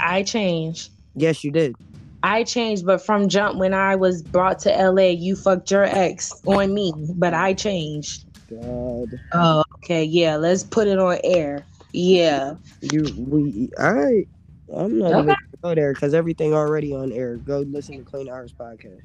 I 0.00 0.22
changed. 0.22 0.90
Yes, 1.14 1.44
you 1.44 1.50
did. 1.50 1.74
I 2.22 2.44
changed, 2.44 2.84
but 2.84 2.98
from 3.00 3.28
jump 3.28 3.58
when 3.58 3.72
I 3.72 3.96
was 3.96 4.22
brought 4.22 4.58
to 4.60 4.70
LA, 4.70 5.08
you 5.10 5.36
fucked 5.36 5.70
your 5.70 5.84
ex 5.84 6.32
on 6.46 6.74
me, 6.74 6.92
but 7.16 7.32
I 7.34 7.54
changed. 7.54 8.24
God, 8.50 9.08
Oh, 9.32 9.62
okay. 9.76 10.04
Yeah, 10.04 10.36
let's 10.36 10.62
put 10.64 10.86
it 10.86 10.98
on 10.98 11.18
air. 11.24 11.64
Yeah. 11.92 12.54
you 12.82 13.04
we. 13.16 13.70
Right. 13.78 14.28
I'm 14.74 14.98
not 14.98 15.12
Okay. 15.12 15.26
gonna 15.26 15.36
go 15.62 15.74
there 15.74 15.92
because 15.94 16.14
everything 16.14 16.52
already 16.54 16.94
on 16.94 17.10
air. 17.12 17.36
Go 17.36 17.60
listen 17.60 17.96
to 17.98 18.04
Clean 18.04 18.28
Hours 18.28 18.52
podcast. 18.52 19.00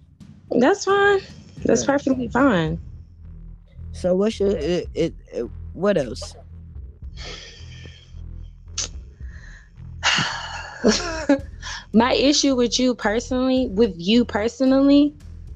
That's 0.51 0.85
fine. 0.85 1.19
That's 1.63 1.81
Yeah. 1.81 1.87
perfectly 1.87 2.27
fine. 2.27 2.79
So 3.93 4.13
what 4.15 4.33
should 4.33 4.51
it, 4.53 4.89
it, 4.93 5.13
it 5.33 5.45
what 5.73 5.97
else? 5.97 6.35
My 11.93 12.13
issue 12.13 12.55
with 12.55 12.79
you 12.79 12.95
personally, 12.95 13.67
with 13.67 13.93
you 13.97 14.25
personally, 14.25 15.13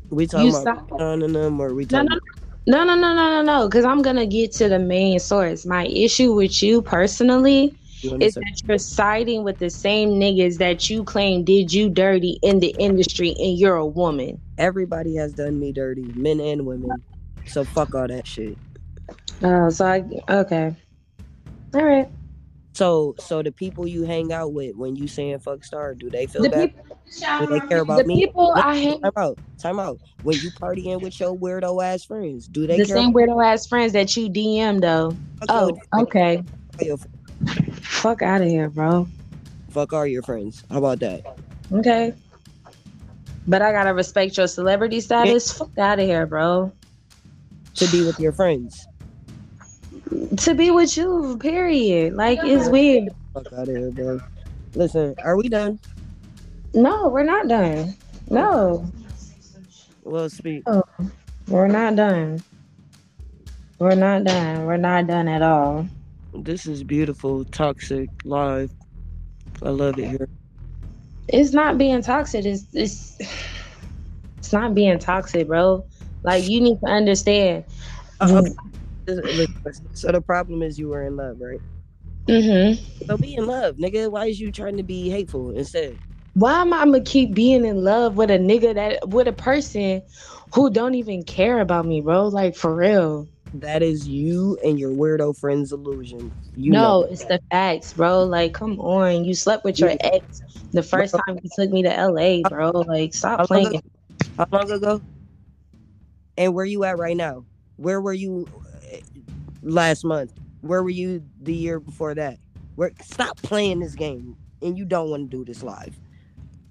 We 0.09 0.25
talking 0.27 0.49
about 0.49 0.99
none 0.99 1.33
them, 1.33 1.59
or 1.59 1.73
we 1.73 1.85
No, 1.91 2.01
talking? 2.03 2.19
no, 2.67 2.83
no, 2.83 2.83
no, 2.83 2.95
no, 2.95 3.13
no, 3.13 3.29
no, 3.29 3.41
no. 3.43 3.67
Because 3.67 3.85
I'm 3.85 4.01
gonna 4.01 4.25
get 4.25 4.51
to 4.53 4.69
the 4.69 4.79
main 4.79 5.19
source. 5.19 5.65
My 5.65 5.85
issue 5.87 6.33
with 6.33 6.61
you 6.63 6.81
personally 6.81 7.75
you 8.01 8.17
is 8.19 8.33
that 8.35 8.61
you're 8.67 8.77
siding 8.77 9.43
with 9.43 9.59
the 9.59 9.69
same 9.69 10.11
niggas 10.11 10.57
that 10.57 10.89
you 10.89 11.03
claim 11.03 11.43
did 11.43 11.71
you 11.73 11.89
dirty 11.89 12.39
in 12.41 12.59
the 12.59 12.75
industry, 12.79 13.35
and 13.39 13.57
you're 13.57 13.75
a 13.75 13.85
woman. 13.85 14.41
Everybody 14.57 15.15
has 15.15 15.33
done 15.33 15.59
me 15.59 15.71
dirty, 15.71 16.11
men 16.15 16.39
and 16.39 16.65
women. 16.65 17.03
So 17.45 17.63
fuck 17.63 17.93
all 17.95 18.07
that 18.07 18.25
shit. 18.27 18.57
Oh, 19.41 19.69
so 19.69 19.85
I 19.85 20.03
okay. 20.29 20.75
All 21.73 21.83
right. 21.83 22.09
So 22.79 23.13
so 23.19 23.43
the 23.43 23.51
people 23.51 23.85
you 23.85 24.03
hang 24.03 24.31
out 24.31 24.53
with 24.53 24.73
when 24.77 24.95
you 24.95 25.09
saying 25.09 25.39
fuck 25.39 25.65
star, 25.65 25.93
do 25.93 26.09
they 26.09 26.27
feel 26.27 26.43
The 26.43 26.49
bad? 26.49 26.73
people, 26.73 26.97
Do 27.41 27.45
they 27.47 27.59
care 27.67 27.81
about 27.81 27.97
the 27.97 28.03
me? 28.05 28.25
people 28.25 28.53
I 28.55 28.73
hang 28.77 29.01
Time 29.01 29.11
out. 29.17 29.37
Time 29.57 29.79
out. 29.81 29.99
When 30.23 30.37
you 30.37 30.49
partying 30.51 31.01
with 31.01 31.19
your 31.19 31.35
weirdo 31.35 31.83
ass 31.83 32.05
friends, 32.05 32.47
do 32.47 32.65
they 32.65 32.77
the 32.77 32.85
same 32.85 33.13
weirdo 33.13 33.45
ass 33.45 33.67
friends 33.67 33.91
that 33.91 34.15
you 34.15 34.29
DM 34.29 34.79
though. 34.79 35.13
Oh, 35.49 35.77
okay. 35.99 36.41
fuck 37.81 38.21
out 38.21 38.39
of 38.41 38.47
here, 38.47 38.69
bro. 38.69 39.09
Fuck 39.71 39.91
all 39.91 40.05
your 40.05 40.21
friends. 40.21 40.63
How 40.71 40.77
about 40.77 40.99
that? 41.01 41.37
Okay. 41.73 42.13
But 43.45 43.61
I 43.61 43.73
gotta 43.73 43.93
respect 43.93 44.37
your 44.37 44.47
celebrity 44.47 45.01
status. 45.01 45.51
Fuck 45.51 45.77
out 45.77 45.99
of 45.99 46.05
here, 46.05 46.25
bro. 46.25 46.71
To 47.75 47.87
be 47.91 48.05
with 48.05 48.21
your 48.21 48.31
friends. 48.31 48.87
To 50.37 50.55
be 50.55 50.71
with 50.71 50.97
you, 50.97 51.37
period. 51.39 52.15
Like 52.15 52.39
it's 52.43 52.69
weird. 52.69 53.09
Fuck 53.33 53.53
out 53.53 53.67
of 53.67 53.75
here, 53.75 53.91
bro. 53.91 54.19
Listen, 54.75 55.15
are 55.23 55.35
we 55.37 55.49
done? 55.49 55.79
No, 56.73 57.09
we're 57.09 57.23
not 57.23 57.47
done. 57.47 57.95
No, 58.29 58.85
Well, 60.03 60.29
speak. 60.29 60.63
we're 61.47 61.67
not 61.67 61.95
done. 61.95 62.43
We're 63.79 63.95
not 63.95 64.23
done. 64.23 64.65
We're 64.65 64.77
not 64.77 65.07
done 65.07 65.27
at 65.27 65.41
all. 65.41 65.87
This 66.33 66.67
is 66.67 66.83
beautiful, 66.83 67.43
toxic, 67.45 68.09
live. 68.23 68.71
I 69.63 69.69
love 69.69 69.97
it 69.97 70.09
here. 70.09 70.29
It's 71.27 71.53
not 71.53 71.77
being 71.77 72.01
toxic. 72.01 72.45
It's 72.45 72.65
it's 72.73 73.17
it's 74.37 74.53
not 74.53 74.73
being 74.75 74.97
toxic, 74.99 75.47
bro. 75.47 75.83
Like 76.23 76.47
you 76.47 76.61
need 76.61 76.79
to 76.81 76.87
understand. 76.87 77.63
Uh, 78.19 78.43
so 79.93 80.11
the 80.11 80.21
problem 80.21 80.61
is 80.61 80.79
you 80.79 80.89
were 80.89 81.03
in 81.03 81.15
love, 81.15 81.37
right? 81.39 81.61
Mm-hmm. 82.27 83.05
So 83.05 83.17
be 83.17 83.35
in 83.35 83.47
love, 83.47 83.77
nigga. 83.77 84.11
Why 84.11 84.27
is 84.27 84.39
you 84.39 84.51
trying 84.51 84.77
to 84.77 84.83
be 84.83 85.09
hateful 85.09 85.51
instead? 85.51 85.97
Why 86.35 86.61
am 86.61 86.73
I 86.73 86.85
gonna 86.85 87.01
keep 87.01 87.33
being 87.33 87.65
in 87.65 87.83
love 87.83 88.15
with 88.15 88.29
a 88.29 88.37
nigga 88.37 88.75
that 88.75 89.09
with 89.09 89.27
a 89.27 89.33
person 89.33 90.01
who 90.53 90.69
don't 90.69 90.95
even 90.95 91.23
care 91.23 91.59
about 91.59 91.85
me, 91.85 92.01
bro? 92.01 92.27
Like 92.27 92.55
for 92.55 92.75
real. 92.75 93.27
That 93.55 93.81
is 93.81 94.07
you 94.07 94.59
and 94.63 94.79
your 94.79 94.91
weirdo 94.91 95.35
friend's 95.37 95.71
illusion. 95.71 96.31
You 96.55 96.71
no, 96.71 97.01
know. 97.01 97.07
it's 97.09 97.25
the 97.25 97.41
facts, 97.49 97.93
bro. 97.93 98.23
Like, 98.23 98.53
come 98.53 98.79
on. 98.79 99.25
You 99.25 99.33
slept 99.33 99.65
with 99.65 99.79
your 99.79 99.95
ex 100.01 100.41
the 100.71 100.83
first 100.83 101.15
time 101.15 101.39
you 101.41 101.49
took 101.55 101.71
me 101.71 101.81
to 101.81 101.89
LA, 101.89 102.47
bro. 102.47 102.69
Like, 102.71 103.13
stop 103.13 103.39
How 103.39 103.45
playing. 103.47 103.81
How 104.37 104.45
long 104.51 104.69
ago? 104.69 105.01
And 106.37 106.53
where 106.53 106.65
you 106.65 106.83
at 106.83 106.99
right 106.99 107.17
now? 107.17 107.43
Where 107.77 108.01
were 108.01 108.13
you 108.13 108.47
last 109.61 110.03
month? 110.03 110.33
Where 110.61 110.83
were 110.83 110.89
you 110.89 111.23
the 111.41 111.53
year 111.53 111.79
before 111.79 112.15
that? 112.15 112.37
Where 112.75 112.91
stop 113.01 113.37
playing 113.41 113.79
this 113.79 113.95
game 113.95 114.35
and 114.61 114.77
you 114.77 114.85
don't 114.85 115.09
want 115.09 115.29
to 115.29 115.37
do 115.37 115.45
this 115.45 115.63
live. 115.63 115.97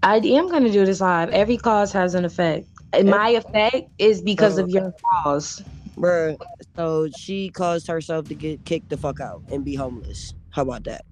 I 0.03 0.17
am 0.19 0.49
gonna 0.49 0.71
do 0.71 0.87
this 0.87 1.01
live. 1.01 1.31
Every 1.31 1.57
cause 1.57 1.93
has 1.93 2.15
an 2.15 2.25
effect. 2.25 2.67
And 2.93 3.11
my 3.11 3.31
effect 3.31 3.91
is 3.99 4.23
because 4.23 4.59
Uh, 4.59 4.65
of 4.65 4.71
your 4.71 4.95
cause. 5.23 5.63
Bruh, 5.97 6.39
so 6.77 7.09
she 7.19 7.49
caused 7.51 7.89
herself 7.89 8.29
to 8.29 8.35
get 8.35 8.65
kicked 8.65 8.89
the 8.91 8.97
fuck 8.97 9.21
out 9.21 9.43
and 9.51 9.65
be 9.65 9.75
homeless. 9.75 10.35
How 10.51 10.63
about 10.63 10.85
that? 10.85 11.05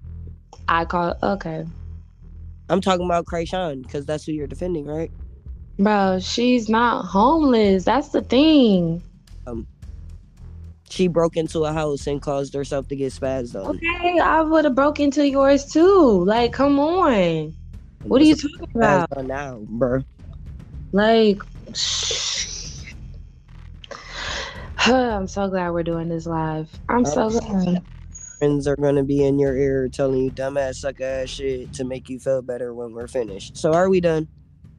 I 0.69 0.85
call 0.85 1.15
okay. 1.21 1.65
I'm 2.69 2.81
talking 2.81 3.05
about 3.05 3.25
Chrisean 3.25 3.83
because 3.83 4.05
that's 4.05 4.25
who 4.25 4.31
you're 4.31 4.47
defending, 4.47 4.85
right? 4.85 5.11
Bro, 5.79 6.19
she's 6.21 6.69
not 6.69 7.05
homeless. 7.05 7.83
That's 7.83 8.09
the 8.09 8.21
thing. 8.21 9.03
She 10.89 11.07
broke 11.07 11.35
into 11.35 11.65
a 11.65 11.73
house 11.73 12.07
and 12.07 12.21
caused 12.21 12.53
herself 12.53 12.87
to 12.87 12.95
get 12.95 13.11
spazzed 13.11 13.55
on. 13.55 13.75
Okay, 13.75 14.19
I 14.19 14.41
would 14.41 14.65
have 14.65 14.75
broke 14.75 14.99
into 14.99 15.27
yours 15.27 15.65
too. 15.65 16.23
Like, 16.25 16.53
come 16.53 16.79
on. 16.79 17.53
What 18.03 18.21
are 18.21 18.25
you 18.25 18.35
talking 18.35 18.69
about? 18.73 19.25
Now, 19.25 19.59
bro? 19.67 20.03
Like, 20.93 21.41
I'm 24.85 25.27
so 25.27 25.49
glad 25.49 25.71
we're 25.71 25.83
doing 25.83 26.07
this 26.07 26.25
live. 26.25 26.69
I'm 26.87 27.03
so 27.03 27.29
glad. 27.29 27.83
Friends 28.39 28.67
are 28.67 28.75
gonna 28.75 29.03
be 29.03 29.25
in 29.25 29.39
your 29.39 29.57
ear 29.57 29.89
telling 29.89 30.23
you 30.23 30.31
dumbass 30.31 30.75
suck 30.75 31.01
ass 31.01 31.29
shit 31.29 31.73
to 31.73 31.83
make 31.83 32.07
you 32.07 32.19
feel 32.19 32.41
better 32.41 32.73
when 32.73 32.93
we're 32.93 33.07
finished. 33.07 33.57
So 33.57 33.73
are 33.73 33.89
we 33.89 33.99
done? 33.99 34.27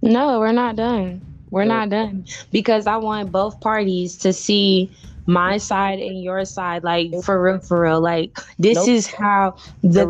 No, 0.00 0.38
we're 0.38 0.52
not 0.52 0.76
done. 0.76 1.20
We're 1.50 1.64
not 1.64 1.88
done 1.88 2.26
because 2.52 2.86
I 2.86 2.98
want 2.98 3.32
both 3.32 3.60
parties 3.60 4.16
to 4.18 4.32
see 4.32 4.90
my 5.28 5.58
side 5.58 6.00
and 6.00 6.22
your 6.22 6.44
side, 6.44 6.82
like 6.84 7.12
for 7.22 7.40
real, 7.42 7.60
for 7.60 7.82
real. 7.82 8.00
Like 8.00 8.36
this 8.58 8.78
Nope. 8.78 8.88
is 8.88 9.06
how 9.06 9.56
the 9.82 10.06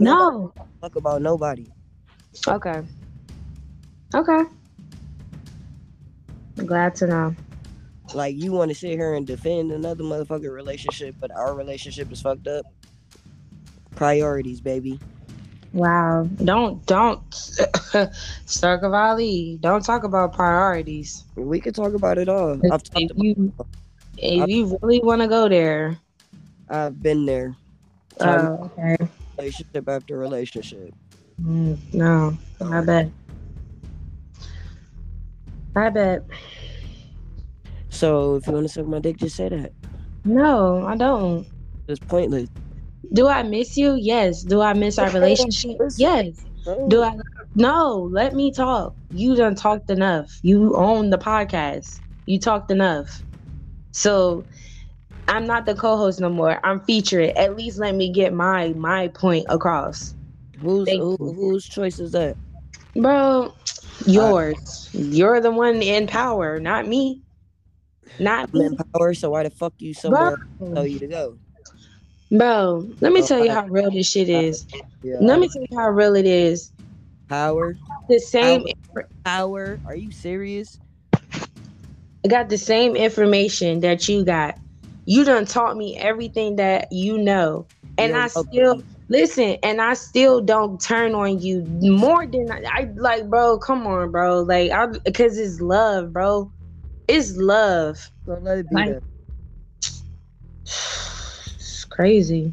Nobody 0.00 0.04
No. 0.04 0.52
talk 0.82 0.96
about 0.96 1.22
nobody. 1.22 1.66
Okay. 2.48 2.82
Okay. 4.14 4.42
Glad 6.56 6.94
to 6.96 7.06
know. 7.06 7.36
Like 8.14 8.36
you 8.36 8.52
want 8.52 8.70
to 8.70 8.74
sit 8.74 8.90
here 8.92 9.14
and 9.14 9.26
defend 9.26 9.72
another 9.72 10.04
motherfucking 10.04 10.52
relationship, 10.52 11.16
but 11.20 11.30
our 11.30 11.54
relationship 11.54 12.10
is 12.12 12.20
fucked 12.20 12.46
up. 12.48 12.66
Priorities, 13.94 14.60
baby. 14.60 15.00
Wow. 15.72 16.24
Don't 16.42 16.84
don't 16.86 17.22
Star 18.46 18.78
Cavalli, 18.78 19.58
don't 19.60 19.84
talk 19.84 20.04
about 20.04 20.32
priorities. 20.32 21.24
We 21.36 21.60
could 21.60 21.74
talk 21.74 21.94
about 21.94 22.18
it 22.18 22.28
all. 22.28 22.60
I've 22.70 22.82
talked 22.84 23.10
about. 23.10 23.24
you 23.24 23.52
if 24.18 24.48
you 24.48 24.78
really 24.82 25.00
want 25.00 25.22
to 25.22 25.28
go 25.28 25.48
there, 25.48 25.98
I've 26.68 27.02
been 27.02 27.26
there. 27.26 27.56
Uh, 28.20 28.56
okay. 28.62 28.96
relationship 29.38 29.88
after 29.88 30.18
relationship. 30.18 30.94
Mm, 31.42 31.78
no, 31.92 32.36
I 32.60 32.80
bet. 32.80 33.10
I 35.74 35.90
bet. 35.90 36.24
So 37.90 38.36
if 38.36 38.46
you 38.46 38.52
want 38.52 38.66
to 38.66 38.72
suck 38.72 38.86
my 38.86 38.98
dick, 38.98 39.16
just 39.16 39.36
say 39.36 39.48
that. 39.48 39.72
No, 40.24 40.84
I 40.86 40.96
don't. 40.96 41.46
It's 41.88 42.00
pointless. 42.00 42.48
Do 43.12 43.28
I 43.28 43.42
miss 43.42 43.76
you? 43.76 43.94
Yes. 43.94 44.42
Do 44.42 44.60
I 44.60 44.72
miss 44.72 44.98
our 44.98 45.10
relationship? 45.10 45.78
Yes. 45.96 46.44
Do 46.88 47.02
I? 47.02 47.16
No. 47.54 48.08
Let 48.10 48.34
me 48.34 48.50
talk. 48.50 48.94
You 49.12 49.36
done 49.36 49.54
talked 49.54 49.88
enough. 49.90 50.38
You 50.42 50.74
own 50.74 51.10
the 51.10 51.18
podcast. 51.18 52.00
You 52.26 52.40
talked 52.40 52.70
enough. 52.70 53.22
So 53.96 54.44
I'm 55.26 55.46
not 55.46 55.64
the 55.64 55.74
co-host 55.74 56.20
no 56.20 56.28
more. 56.28 56.60
I'm 56.64 56.80
featuring. 56.80 57.30
At 57.30 57.56
least 57.56 57.78
let 57.78 57.94
me 57.94 58.12
get 58.12 58.32
my 58.34 58.74
my 58.74 59.08
point 59.08 59.46
across. 59.48 60.14
Whose 60.60 60.88
who, 60.90 61.16
whose 61.18 61.64
choice 61.66 61.98
is 61.98 62.12
that? 62.12 62.36
Bro, 62.94 63.54
yours. 64.06 64.90
You're 64.92 65.40
the 65.40 65.50
one 65.50 65.82
in 65.82 66.06
power, 66.06 66.60
not 66.60 66.86
me. 66.86 67.22
Not 68.18 68.48
I'm 68.54 68.60
in 68.60 68.76
power, 68.94 69.14
so 69.14 69.30
why 69.30 69.44
the 69.44 69.50
fuck 69.50 69.72
you 69.78 69.94
somewhere 69.94 70.36
Bro, 70.60 70.74
tell 70.74 70.86
you 70.86 70.98
to 71.00 71.06
go? 71.06 71.38
bro, 72.30 72.86
let 73.00 73.12
me 73.12 73.22
Oh, 73.22 73.26
tell 73.26 73.44
you 73.44 73.50
how 73.50 73.66
real 73.66 73.90
this 73.90 74.10
shit 74.10 74.28
is. 74.28 74.66
Yeah. 75.02 75.16
Let 75.20 75.40
me 75.40 75.48
tell 75.48 75.62
you 75.70 75.78
how 75.78 75.88
real 75.88 76.14
it 76.16 76.26
is. 76.26 76.72
power, 77.28 77.76
The 78.08 78.18
same 78.20 78.64
power. 79.24 79.80
Are 79.84 79.96
you 79.96 80.10
serious? 80.12 80.78
I 82.26 82.28
got 82.28 82.48
the 82.48 82.58
same 82.58 82.96
information 82.96 83.78
that 83.82 84.08
you 84.08 84.24
got. 84.24 84.58
You 85.04 85.24
done 85.24 85.44
taught 85.46 85.76
me 85.76 85.96
everything 85.96 86.56
that 86.56 86.88
you 86.90 87.18
know. 87.18 87.68
And 87.98 88.14
You're 88.14 88.22
I 88.22 88.26
welcome. 88.26 88.48
still 88.48 88.82
listen, 89.08 89.58
and 89.62 89.80
I 89.80 89.94
still 89.94 90.40
don't 90.40 90.80
turn 90.80 91.14
on 91.14 91.38
you 91.38 91.62
more 91.80 92.26
than 92.26 92.50
I, 92.50 92.62
I 92.68 92.88
like, 92.96 93.30
bro. 93.30 93.60
Come 93.60 93.86
on, 93.86 94.10
bro. 94.10 94.40
Like, 94.40 94.72
I 94.72 94.88
because 95.04 95.38
it's 95.38 95.60
love, 95.60 96.12
bro. 96.12 96.50
It's 97.06 97.36
love. 97.36 98.10
So 98.26 98.36
let 98.42 98.58
it 98.58 98.70
be 98.70 98.74
Like-. 98.74 98.90
It's 100.66 101.84
crazy 101.84 102.52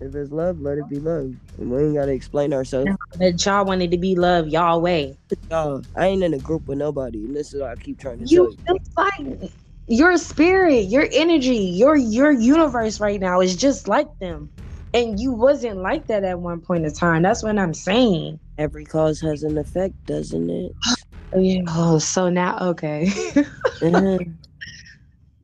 If 0.00 0.14
it's 0.14 0.30
love, 0.30 0.60
let 0.60 0.78
it 0.78 0.88
be 0.88 1.00
love. 1.00 1.32
We 1.58 1.82
ain't 1.82 1.94
gotta 1.94 2.12
explain 2.12 2.52
ourselves. 2.52 2.90
that 3.18 3.44
y'all 3.46 3.64
wanted 3.64 3.90
to 3.92 3.98
be 3.98 4.14
love 4.14 4.48
y'all 4.48 4.80
way. 4.80 5.16
Y'all, 5.50 5.82
I 5.96 6.06
ain't 6.08 6.22
in 6.22 6.34
a 6.34 6.38
group 6.38 6.68
with 6.68 6.78
nobody, 6.78 7.24
and 7.24 7.34
this 7.34 7.54
is 7.54 7.60
what 7.60 7.70
I 7.70 7.76
keep 7.76 7.98
trying 7.98 8.18
to 8.18 8.26
You 8.26 8.54
tell 8.66 8.74
you. 8.78 9.38
like 9.40 9.52
your 9.86 10.18
spirit, 10.18 10.86
your 10.88 11.08
energy, 11.12 11.56
your 11.56 11.96
your 11.96 12.30
universe 12.32 13.00
right 13.00 13.20
now 13.20 13.40
is 13.40 13.56
just 13.56 13.88
like 13.88 14.08
them. 14.20 14.50
And 14.92 15.18
you 15.20 15.32
wasn't 15.32 15.78
like 15.78 16.06
that 16.08 16.24
at 16.24 16.40
one 16.40 16.60
point 16.60 16.84
in 16.86 16.92
time. 16.92 17.22
That's 17.22 17.42
what 17.42 17.58
I'm 17.58 17.74
saying. 17.74 18.40
Every 18.58 18.84
cause 18.84 19.20
has 19.20 19.42
an 19.42 19.58
effect, 19.58 19.94
doesn't 20.06 20.50
it? 20.50 20.72
Oh, 21.34 21.40
yeah. 21.40 21.62
Oh, 21.68 21.98
so 21.98 22.30
now 22.30 22.56
okay. 22.70 23.10
Mhm. 23.82 24.38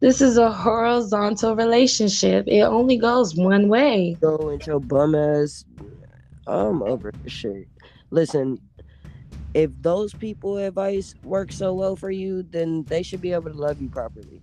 This 0.03 0.21
is 0.21 0.37
a 0.37 0.51
horizontal 0.51 1.55
relationship. 1.55 2.45
It 2.49 2.63
only 2.63 2.99
goes 2.99 3.37
one 3.37 3.69
way. 3.69 4.19
Go 4.21 4.51
into 4.51 4.81
bum 4.81 5.15
ass. 5.15 5.65
I'm 6.49 6.83
over 6.83 7.13
this 7.23 7.33
shit. 7.33 7.69
Listen, 8.11 8.59
if 9.55 9.71
those 9.81 10.13
people 10.13 10.57
advice 10.59 11.15
works 11.23 11.57
so 11.57 11.73
well 11.73 11.95
for 11.95 12.11
you, 12.11 12.43
then 12.43 12.85
they 12.89 13.05
should 13.05 13.21
be 13.21 13.33
able 13.33 13.53
to 13.53 13.57
love 13.57 13.81
you 13.81 13.89
properly. 13.89 14.43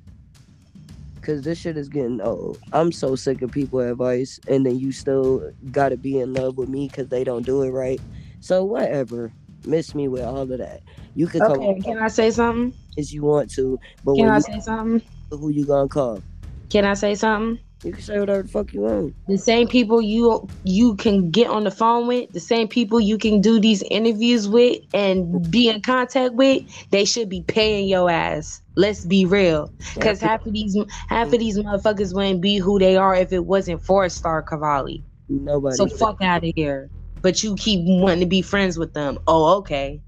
Cause 1.22 1.42
this 1.42 1.60
shit 1.60 1.75
is 1.78 1.89
getting 1.89 2.22
old. 2.22 2.58
I'm 2.72 2.94
so 2.94 3.18
sick 3.18 3.42
of 3.42 3.51
people 3.51 3.82
advice, 3.82 4.39
and 4.48 4.66
then 4.66 4.80
you 4.80 4.94
still 4.94 5.51
gotta 5.72 5.98
be 5.98 6.20
in 6.20 6.34
love 6.34 6.58
with 6.58 6.70
me 6.70 6.88
because 6.88 7.10
they 7.10 7.25
don't 7.25 7.46
do 7.46 7.63
it 7.63 7.72
right. 7.72 8.00
So 8.39 8.63
whatever, 8.63 9.34
miss 9.66 9.94
me 9.94 10.08
with 10.08 10.24
all 10.24 10.38
of 10.38 10.58
that. 10.58 10.82
You 11.16 11.28
can 11.28 11.42
come 11.42 11.60
Okay, 11.60 11.82
can 11.82 11.98
I 12.00 12.08
say 12.08 12.32
something? 12.32 12.74
as 12.98 13.13
you 13.13 13.24
want 13.24 13.51
to, 13.51 13.78
but 14.06 14.16
Can 14.16 14.30
I 14.30 14.39
say 14.39 14.60
something? 14.62 15.01
Who 15.38 15.50
you 15.50 15.65
gonna 15.65 15.88
call? 15.88 16.21
Can 16.69 16.86
I 16.86 16.93
say 16.93 17.15
something? 17.15 17.59
You 17.83 17.93
can 17.93 18.01
say 18.01 18.19
whatever 18.19 18.43
the 18.43 18.50
fuck 18.50 18.74
you 18.74 18.81
want. 18.81 19.15
The 19.27 19.38
same 19.38 19.67
people 19.67 20.01
you 20.01 20.48
you 20.65 20.95
can 20.98 21.31
get 21.31 21.48
on 21.48 21.63
the 21.63 21.71
phone 21.71 22.07
with, 22.07 22.31
the 22.33 22.39
same 22.39 22.67
people 22.67 23.00
you 23.00 23.17
can 23.17 23.39
do 23.39 23.57
these 23.59 23.83
interviews 23.83 24.50
with 24.50 24.81
and 24.93 25.50
be 25.50 25.69
in 25.69 25.81
contact 25.81 26.33
with, 26.33 26.63
they 26.89 27.05
should 27.05 27.29
be 27.29 27.41
paying 27.43 27.88
your 27.88 28.09
ass. 28.09 28.62
Let's 28.75 29.05
be 29.05 29.25
real, 29.25 29.71
because 29.95 30.19
half 30.19 30.45
of 30.45 30.53
these 30.53 30.77
half 31.07 31.31
of 31.31 31.39
these 31.39 31.57
motherfuckers 31.57 32.13
wouldn't 32.13 32.41
be 32.41 32.57
who 32.57 32.79
they 32.79 32.98
are 32.98 33.15
if 33.15 33.31
it 33.31 33.45
wasn't 33.45 33.81
for 33.81 34.07
Star 34.09 34.41
Cavalli. 34.41 35.03
Nobody. 35.29 35.75
So 35.75 35.88
fuck 35.88 36.21
out 36.21 36.43
of 36.43 36.51
here. 36.55 36.89
But 37.21 37.43
you 37.43 37.55
keep 37.55 37.81
wanting 37.83 38.21
to 38.21 38.25
be 38.25 38.41
friends 38.41 38.77
with 38.77 38.93
them. 38.93 39.19
Oh, 39.27 39.57
okay. 39.57 40.01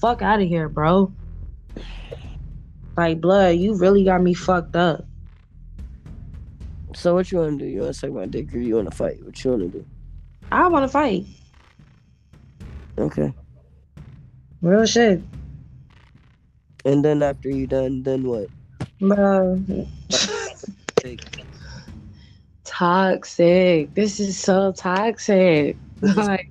Fuck 0.00 0.22
out 0.22 0.40
of 0.40 0.48
here, 0.48 0.68
bro. 0.68 1.12
Like 2.96 3.20
blood, 3.20 3.56
you 3.56 3.74
really 3.74 4.04
got 4.04 4.22
me 4.22 4.34
fucked 4.34 4.76
up. 4.76 5.04
So 6.94 7.14
what 7.14 7.30
you 7.32 7.38
wanna 7.38 7.58
do? 7.58 7.64
You 7.64 7.80
wanna 7.80 7.94
suck 7.94 8.12
my 8.12 8.26
dick 8.26 8.54
or 8.54 8.58
you 8.58 8.76
wanna 8.76 8.90
fight? 8.90 9.22
What 9.24 9.42
you 9.42 9.50
wanna 9.50 9.68
do? 9.68 9.84
I 10.52 10.68
want 10.68 10.84
to 10.84 10.88
fight. 10.88 11.26
Okay. 12.96 13.32
Real 14.62 14.86
shit, 14.86 15.20
And 16.84 17.04
then 17.04 17.22
after 17.22 17.50
you 17.50 17.66
done, 17.66 18.02
then 18.02 18.22
what? 18.22 18.48
bro. 19.00 19.60
toxic. 22.64 23.92
This 23.94 24.20
is 24.20 24.38
so 24.38 24.72
toxic. 24.72 25.76
like, 26.00 26.48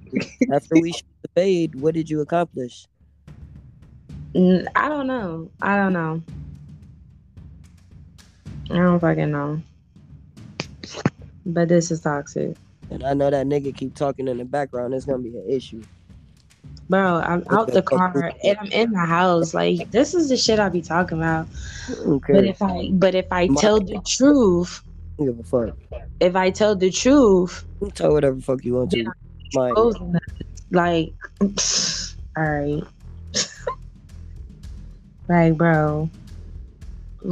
After 0.52 0.76
we 0.80 0.92
shoot 0.92 1.04
the 1.22 1.30
fade, 1.36 1.76
what 1.76 1.94
did 1.94 2.10
you 2.10 2.22
accomplish? 2.22 2.88
I 4.36 4.90
don't 4.90 5.08
know. 5.08 5.50
I 5.62 5.76
don't 5.76 5.94
know. 5.94 6.22
I 8.72 8.76
don't 8.78 9.00
fucking 9.00 9.32
know. 9.32 9.62
But 11.46 11.68
this 11.70 11.92
is 11.92 12.02
toxic. 12.02 12.56
And 12.90 13.04
I 13.04 13.14
know 13.14 13.30
that 13.30 13.46
nigga 13.46 13.76
keep 13.76 13.96
talking 13.96 14.28
in 14.28 14.38
the 14.38 14.46
background. 14.46 14.94
It's 14.94 15.06
gonna 15.06 15.20
be 15.20 15.30
an 15.30 15.46
issue. 15.48 15.84
Bro, 16.90 17.22
I'm 17.26 17.44
out 17.50 17.72
the 17.72 17.82
car 17.82 18.32
and 18.44 18.58
I'm 18.60 18.68
in 18.72 18.92
the 18.92 19.00
house. 19.00 19.54
Like 19.54 19.92
this 19.92 20.14
is 20.14 20.30
the 20.30 20.38
shit 20.38 20.60
I 20.60 20.70
be 20.70 20.82
talking 20.82 21.18
about. 21.20 21.48
Okay. 21.92 22.34
But 22.34 22.46
if 22.46 22.62
I 22.62 22.90
but 22.92 23.16
if 23.16 23.32
I 23.32 23.48
tell 23.48 23.80
the 23.80 24.00
truth, 24.06 24.82
I 25.20 25.26
give 25.26 25.40
a 25.40 25.44
fuck. 25.44 25.78
if 26.20 26.36
I 26.36 26.50
tell 26.50 26.76
the 26.76 26.90
truth, 26.92 27.66
You 27.82 27.92
tell 27.92 28.14
whatever 28.14 28.40
fuck 28.42 28.64
you 28.66 28.76
want 28.76 28.92
to. 28.92 29.12
Mine. 29.54 29.74
goes 29.76 29.96
in 30.00 30.12
the- 30.14 30.22
like 30.72 31.14
all 32.38 32.44
right. 32.44 32.84
Like 35.28 35.58
bro. 35.58 36.10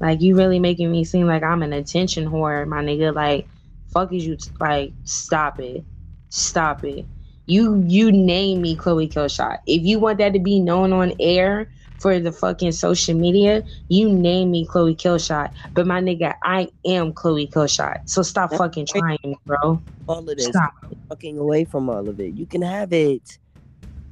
Like 0.00 0.22
you 0.22 0.34
really 0.34 0.58
making 0.58 0.90
me 0.90 1.04
seem 1.04 1.26
like 1.26 1.42
I'm 1.42 1.62
an 1.62 1.74
attention 1.74 2.26
whore, 2.26 2.66
my 2.66 2.82
nigga. 2.82 3.14
Like, 3.14 3.46
fuck 3.92 4.12
is 4.12 4.26
you 4.26 4.38
like 4.58 4.92
stop 5.04 5.60
it. 5.60 5.84
Stop 6.30 6.84
it. 6.84 7.04
You 7.44 7.84
you 7.86 8.10
name 8.10 8.62
me 8.62 8.76
Khloe 8.76 9.12
Killshot. 9.12 9.58
If 9.66 9.82
you 9.82 9.98
want 9.98 10.18
that 10.18 10.32
to 10.32 10.38
be 10.38 10.58
known 10.58 10.92
on 10.92 11.12
air 11.20 11.70
for 11.98 12.18
the 12.18 12.32
fucking 12.32 12.72
social 12.72 13.14
media, 13.14 13.62
you 13.88 14.10
name 14.10 14.52
me 14.52 14.66
Khloe 14.66 14.96
Killshot. 14.96 15.52
But 15.74 15.86
my 15.86 16.00
nigga, 16.00 16.34
I 16.42 16.70
am 16.86 17.12
Khloe 17.12 17.50
Killshot. 17.50 18.08
So 18.08 18.22
stop 18.22 18.54
fucking 18.54 18.86
trying, 18.86 19.36
bro. 19.44 19.82
All 20.08 20.18
of 20.18 20.36
this. 20.36 20.46
Stop. 20.46 20.72
Fucking 21.10 21.36
away 21.36 21.64
from 21.64 21.90
all 21.90 22.08
of 22.08 22.20
it. 22.20 22.32
You 22.34 22.46
can 22.46 22.62
have 22.62 22.94
it. 22.94 23.36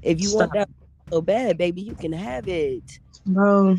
If 0.02 0.20
you 0.20 0.34
want 0.34 0.52
that 0.52 0.68
so 1.10 1.20
bad, 1.20 1.58
baby, 1.58 1.82
you 1.82 1.94
can 1.94 2.12
have 2.12 2.48
it. 2.48 2.98
Bro. 3.26 3.78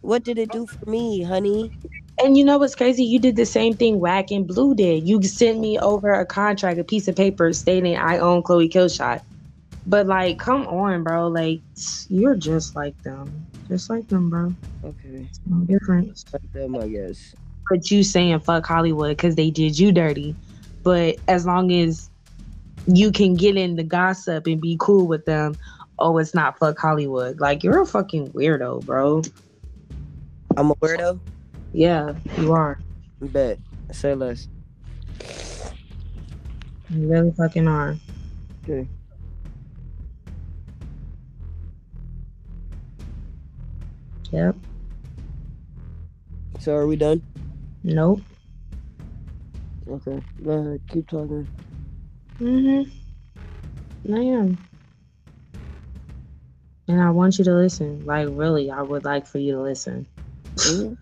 What 0.00 0.22
did 0.22 0.38
it 0.38 0.50
do 0.50 0.66
for 0.66 0.88
me, 0.88 1.22
honey? 1.22 1.72
And 2.22 2.36
you 2.36 2.44
know 2.44 2.58
what's 2.58 2.74
crazy? 2.74 3.04
You 3.04 3.18
did 3.18 3.36
the 3.36 3.46
same 3.46 3.74
thing 3.74 4.00
Wack 4.00 4.30
and 4.30 4.46
Blue 4.46 4.74
did. 4.74 5.08
You 5.08 5.22
sent 5.22 5.58
me 5.58 5.78
over 5.78 6.12
a 6.12 6.26
contract, 6.26 6.78
a 6.78 6.84
piece 6.84 7.08
of 7.08 7.16
paper 7.16 7.52
stating 7.52 7.96
I 7.96 8.18
own 8.18 8.42
Khloe 8.42 8.70
Killshot. 8.70 9.22
But 9.86 10.06
like, 10.06 10.38
come 10.38 10.66
on, 10.66 11.02
bro. 11.02 11.28
Like, 11.28 11.60
you're 12.08 12.36
just 12.36 12.76
like 12.76 13.00
them. 13.02 13.46
Just 13.68 13.90
like 13.90 14.06
them, 14.08 14.30
bro. 14.30 14.54
Okay. 14.84 15.26
It's 15.28 15.40
no 15.46 15.64
difference. 15.64 16.24
Like 16.32 16.52
them, 16.52 16.76
I 16.76 16.88
guess. 16.88 17.34
But 17.68 17.90
you 17.90 18.02
saying 18.02 18.40
fuck 18.40 18.66
Hollywood 18.66 19.16
because 19.16 19.34
they 19.34 19.50
did 19.50 19.78
you 19.78 19.90
dirty. 19.90 20.36
But 20.82 21.16
as 21.28 21.46
long 21.46 21.72
as 21.72 22.10
you 22.86 23.10
can 23.12 23.34
get 23.34 23.56
in 23.56 23.76
the 23.76 23.82
gossip 23.82 24.46
and 24.46 24.60
be 24.60 24.76
cool 24.78 25.06
with 25.06 25.24
them, 25.24 25.54
oh, 25.98 26.18
it's 26.18 26.34
not 26.34 26.58
fuck 26.58 26.78
Hollywood. 26.78 27.40
Like, 27.40 27.62
you're 27.62 27.82
a 27.82 27.86
fucking 27.86 28.32
weirdo, 28.32 28.84
bro. 28.84 29.22
I'm 30.56 30.70
a 30.70 30.74
weirdo. 30.76 31.20
Yeah, 31.72 32.14
you 32.38 32.52
are. 32.52 32.78
Bet. 33.20 33.58
Say 33.92 34.14
less. 34.14 34.48
You 36.90 37.08
really 37.08 37.32
fucking 37.32 37.66
are. 37.66 37.96
Okay. 38.62 38.88
Yep. 44.30 44.56
So 46.58 46.74
are 46.74 46.86
we 46.86 46.96
done? 46.96 47.22
Nope. 47.82 48.20
Okay. 49.88 50.20
Go 50.42 50.50
ahead. 50.50 50.80
Keep 50.88 51.08
talking. 51.08 51.48
Mm-hmm. 52.40 54.14
I 54.14 54.18
am. 54.18 54.58
And 56.88 57.00
I 57.00 57.10
want 57.10 57.38
you 57.38 57.44
to 57.44 57.54
listen. 57.54 58.04
Like, 58.04 58.28
really, 58.30 58.70
I 58.70 58.82
would 58.82 59.04
like 59.04 59.26
for 59.26 59.38
you 59.38 59.52
to 59.52 59.62
listen. 59.62 60.06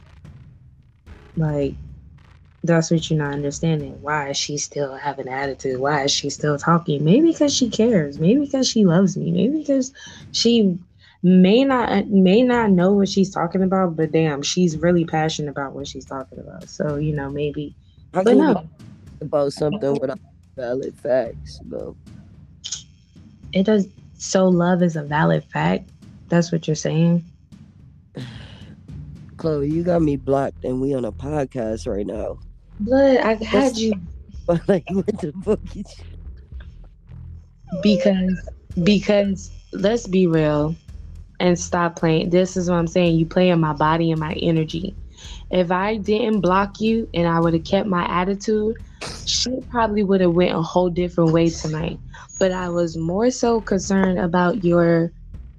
Like, 1.35 1.75
that's 2.63 2.91
what 2.91 3.09
you're 3.11 3.19
not 3.19 3.33
understanding. 3.33 4.01
Why 4.03 4.31
is 4.31 4.37
she 4.37 4.59
still 4.59 4.95
having 4.95 5.29
attitude? 5.29 5.81
Why 5.81 6.05
is 6.05 6.11
she 6.11 6.31
still 6.31 6.59
talking? 6.59 7.05
Maybe 7.05 7.33
because 7.33 7.55
she 7.55 7.71
cares. 7.71 8.19
Maybe 8.19 8.41
because 8.41 8.69
she 8.69 8.85
loves 8.85 9.17
me. 9.17 9.33
Maybe 9.33 9.59
because 9.59 9.93
she 10.33 10.79
may 11.23 11.65
not 11.65 12.07
may 12.09 12.43
not 12.43 12.71
know 12.71 12.93
what 12.93 13.09
she's 13.09 13.31
talking 13.31 13.63
about, 13.63 13.97
but 13.97 14.13
damn, 14.13 14.43
she's 14.43 14.77
really 14.77 15.05
passionate 15.05 15.51
about 15.51 15.73
what 15.73 15.89
she's 15.89 16.05
talking 16.05 16.39
about. 16.39 16.69
So, 16.69 16.97
you 16.97 17.15
know, 17.15 17.31
maybe 17.31 17.75
How 18.13 18.23
But 18.23 18.37
no, 18.37 18.69
about 19.21 19.53
something 19.53 19.99
without 20.01 20.19
valid 20.57 20.95
facts, 20.95 21.61
bro? 21.65 21.97
it 23.53 23.65
does. 23.65 23.89
So 24.15 24.49
love 24.49 24.83
is 24.83 24.97
a 24.97 25.03
valid 25.03 25.45
fact. 25.45 25.89
That's 26.29 26.53
what 26.53 26.67
you're 26.67 26.77
saying. 26.77 27.25
Khloe, 29.37 29.71
you 29.71 29.83
got 29.83 30.03
me 30.03 30.17
blocked, 30.17 30.65
and 30.65 30.81
we 30.81 30.95
on 30.95 31.05
a 31.05 31.13
podcast 31.13 31.87
right 31.87 32.07
now. 32.07 32.39
But 32.81 33.19
I 33.25 33.35
had 33.35 33.77
you 33.77 33.93
But 34.47 34.69
like, 34.69 34.85
what 34.91 35.07
the 35.07 35.33
fuck 35.45 35.61
is 35.77 35.95
because 37.83 38.49
because 38.83 39.51
let's 39.73 40.07
be 40.07 40.27
real 40.27 40.75
and 41.41 41.59
stop 41.59 41.97
playing. 41.97 42.31
This 42.31 42.57
is 42.57 42.69
what 42.69 42.77
I'm 42.77 42.87
saying. 42.87 43.19
You 43.19 43.27
play 43.27 43.51
in 43.51 43.61
my 43.61 43.73
body 43.73 44.11
and 44.11 44.21
my 44.21 44.33
energy. 44.35 44.95
If 45.51 45.71
I 45.71 45.97
didn't 45.97 46.41
block 46.41 46.81
you 46.81 47.09
and 47.15 47.29
I 47.29 47.41
would 47.41 47.55
have 47.55 47.65
kept 47.65 47.89
my 47.89 48.05
attitude, 48.07 48.77
shit 49.27 49.69
probably 49.71 50.03
would 50.03 50.21
have 50.21 50.33
went 50.33 50.55
a 50.55 50.63
whole 50.63 50.91
different 50.91 51.33
way 51.33 51.49
tonight. 51.49 51.99
But 52.39 52.53
I 52.53 52.69
was 52.69 52.97
more 52.97 53.31
so 53.31 53.61
concerned 53.61 54.19
about 54.19 54.65
your 54.65 55.13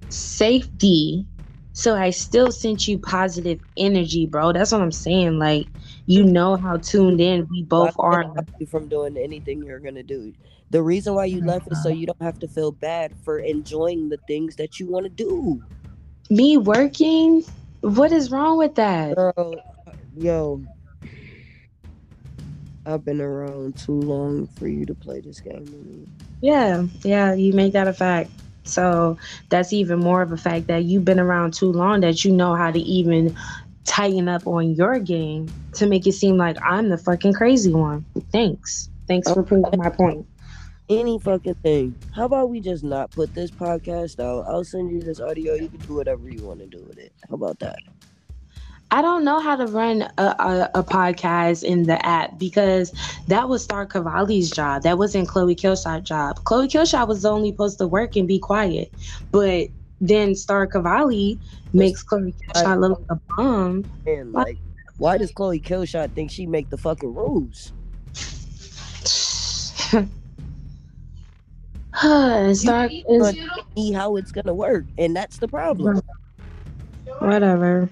safety. 0.10 1.25
So 1.73 1.95
I 1.95 2.12
still 2.12 2.51
sent 2.51 2.88
you 2.88 2.99
positive 2.99 3.60
energy, 3.77 4.27
bro. 4.27 4.51
That's 4.53 4.71
what 4.71 4.82
I'm 4.82 4.91
saying. 4.91 5.39
Like 5.39 5.67
you 6.06 6.23
know 6.23 6.56
how 6.56 6.77
tuned 6.77 7.21
in 7.21 7.47
we 7.49 7.63
both 7.63 7.95
are. 7.97 8.23
stop 8.23 8.49
you 8.60 8.65
from 8.65 8.88
doing 8.88 9.17
anything 9.17 9.63
you're 9.63 9.79
gonna 9.79 10.03
do. 10.03 10.34
The 10.69 10.82
reason 10.82 11.13
why 11.13 11.25
you 11.25 11.41
left 11.41 11.71
is 11.71 11.82
so 11.84 11.89
uh-huh. 11.89 11.97
you 11.97 12.08
don't 12.08 12.21
have 12.21 12.39
to 12.39 12.47
feel 12.47 12.71
bad 12.71 13.13
for 13.23 13.39
enjoying 13.39 14.10
the 14.10 14.17
things 14.27 14.56
that 14.56 14.79
you 14.79 14.88
want 14.88 15.06
to 15.06 15.10
do. 15.10 15.63
Me 16.29 16.58
working? 16.58 17.43
What 17.82 18.12
is 18.12 18.32
wrong 18.32 18.58
with 18.58 18.75
that? 18.75 19.15
Girl, 19.15 19.56
yo, 20.15 20.63
I've 22.86 23.06
been 23.06 23.22
around 23.22 23.78
too 23.78 24.00
long 24.00 24.48
for 24.48 24.67
you 24.67 24.86
to 24.86 24.93
play 24.93 25.22
this 25.22 25.39
game 25.39 25.63
with 25.63 25.86
me. 25.86 26.08
Yeah, 26.41 26.86
yeah, 27.04 27.34
you 27.34 27.54
make 27.54 27.74
that 27.74 27.88
a 27.88 27.93
fact. 27.93 28.30
So 28.65 29.17
that's 29.50 29.74
even 29.74 30.00
more 30.00 30.22
of 30.22 30.32
a 30.32 30.38
fact 30.38 30.67
that 30.67 30.84
you've 30.84 31.06
been 31.06 31.19
around 31.19 31.54
too 31.54 31.72
long 31.72 32.02
that 32.02 32.24
you 32.24 32.32
know 32.32 32.56
how 32.56 32.72
to 32.72 32.80
even 32.80 33.36
tighten 33.86 34.28
up 34.28 34.48
on 34.48 34.74
your 34.76 35.00
game 35.00 35.52
to 35.74 35.86
make 35.86 36.08
it 36.08 36.13
seem 36.13 36.38
like 36.38 36.58
I'm 36.62 36.89
the 36.89 36.98
fucking 36.98 37.34
crazy 37.34 37.74
one. 37.74 38.06
Thanks. 38.32 38.89
Thanks 39.08 39.32
for 39.32 39.43
proving 39.43 39.78
my 39.78 39.89
point. 39.89 40.26
Any 40.89 41.17
fucking 41.19 41.56
thing. 41.56 41.96
How 42.13 42.26
about 42.26 42.50
we 42.50 42.60
just 42.60 42.84
not 42.84 43.12
put 43.12 43.34
this 43.34 43.52
podcast 43.52 44.19
out? 44.19 44.46
I'll 44.48 44.63
send 44.63 44.91
you 44.91 45.00
this 45.02 45.19
audio. 45.19 45.54
You 45.54 45.69
can 45.69 45.80
do 45.80 45.96
whatever 45.96 46.30
you 46.30 46.43
want 46.43 46.60
to 46.60 46.65
do 46.65 46.84
with 46.84 46.98
it. 46.98 47.13
How 47.30 47.36
about 47.36 47.60
that? 47.60 47.80
I 48.93 49.01
don't 49.01 49.23
know 49.25 49.39
how 49.39 49.56
to 49.56 49.65
run 49.65 50.03
a, 50.19 50.21
a, 50.21 50.69
a 50.75 50.84
podcast 50.84 51.63
in 51.63 51.82
the 51.82 52.06
app 52.06 52.38
because 52.38 52.93
that 53.27 53.49
was 53.49 53.63
Star 53.63 53.88
Cavalli's 53.88 54.51
job. 54.51 54.84
That 54.84 54.99
wasn't 54.99 55.27
Khloe 55.27 55.56
Killshot's 55.56 56.08
job. 56.08 56.43
Khloe 56.43 56.67
Killshot 56.67 57.08
was 57.08 57.25
only 57.25 57.49
supposed 57.49 57.79
to 57.79 57.88
work 57.88 58.15
and 58.15 58.27
be 58.27 58.38
quiet. 58.38 58.93
But 59.32 59.69
then 59.99 60.36
Star 60.36 60.67
Cavalli 60.67 61.39
makes 61.73 62.03
Khloe 62.03 62.36
Killshot 62.39 62.79
look 62.79 62.99
like 62.99 63.10
a 63.10 63.15
bum. 63.36 63.84
And 64.06 64.32
like, 64.32 64.60
why 64.99 65.17
does 65.17 65.32
Khloe 65.32 65.60
Killshot 65.60 66.12
think 66.12 66.29
she 66.29 66.45
make 66.45 66.69
the 66.69 66.77
fucking 66.77 67.15
rules? 67.15 67.73
Star 72.60 72.89
is 72.91 73.39
See 73.75 73.91
how 73.91 74.17
it's 74.17 74.32
gonna 74.32 74.53
work, 74.53 74.86
and 74.99 75.15
that's 75.15 75.38
the 75.39 75.47
problem. 75.47 75.99
whatever. 77.17 77.89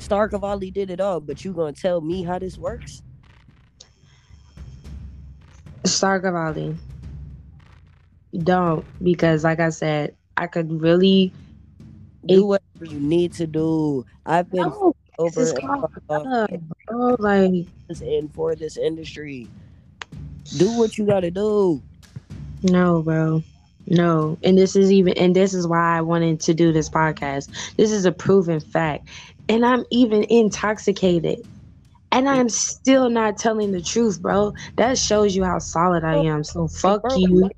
Star 0.00 0.28
Cavalli 0.28 0.70
did 0.72 0.90
it 0.90 1.00
all, 1.00 1.20
but 1.20 1.44
you 1.44 1.52
gonna 1.52 1.72
tell 1.72 2.00
me 2.00 2.24
how 2.24 2.38
this 2.38 2.58
works? 2.58 3.02
Star 5.84 6.20
Cavalli. 6.20 6.76
Don't 8.36 8.84
because 9.02 9.44
like 9.44 9.60
I 9.60 9.70
said, 9.70 10.16
I 10.36 10.46
could 10.46 10.80
really 10.80 11.32
Do 12.26 12.46
whatever 12.46 12.84
you 12.84 13.00
need 13.00 13.32
to 13.34 13.46
do. 13.46 14.04
I've 14.26 14.50
been 14.50 14.68
no, 14.68 14.94
over 15.18 15.40
and 15.40 15.58
called 15.60 15.90
bro. 16.86 17.16
Like 17.18 17.66
and 18.00 18.32
for 18.34 18.54
this 18.54 18.76
industry. 18.76 19.48
Do 20.56 20.76
what 20.78 20.98
you 20.98 21.06
gotta 21.06 21.30
do. 21.30 21.82
No, 22.62 23.02
bro. 23.02 23.42
No. 23.90 24.38
And 24.44 24.56
this 24.56 24.76
is 24.76 24.90
even 24.92 25.12
and 25.18 25.34
this 25.34 25.52
is 25.52 25.66
why 25.66 25.98
I 25.98 26.00
wanted 26.00 26.40
to 26.40 26.54
do 26.54 26.72
this 26.72 26.88
podcast. 26.88 27.50
This 27.76 27.90
is 27.90 28.04
a 28.04 28.12
proven 28.12 28.60
fact. 28.60 29.08
And 29.48 29.66
I'm 29.66 29.84
even 29.90 30.24
intoxicated. 30.30 31.44
And 32.12 32.28
I'm 32.28 32.48
still 32.48 33.08
not 33.10 33.36
telling 33.36 33.72
the 33.72 33.80
truth, 33.82 34.20
bro. 34.22 34.54
That 34.76 34.96
shows 34.98 35.36
you 35.36 35.44
how 35.44 35.58
solid 35.58 36.04
I 36.04 36.16
am. 36.16 36.42
So 36.44 36.66
fuck 36.68 37.02
you. 37.16 37.50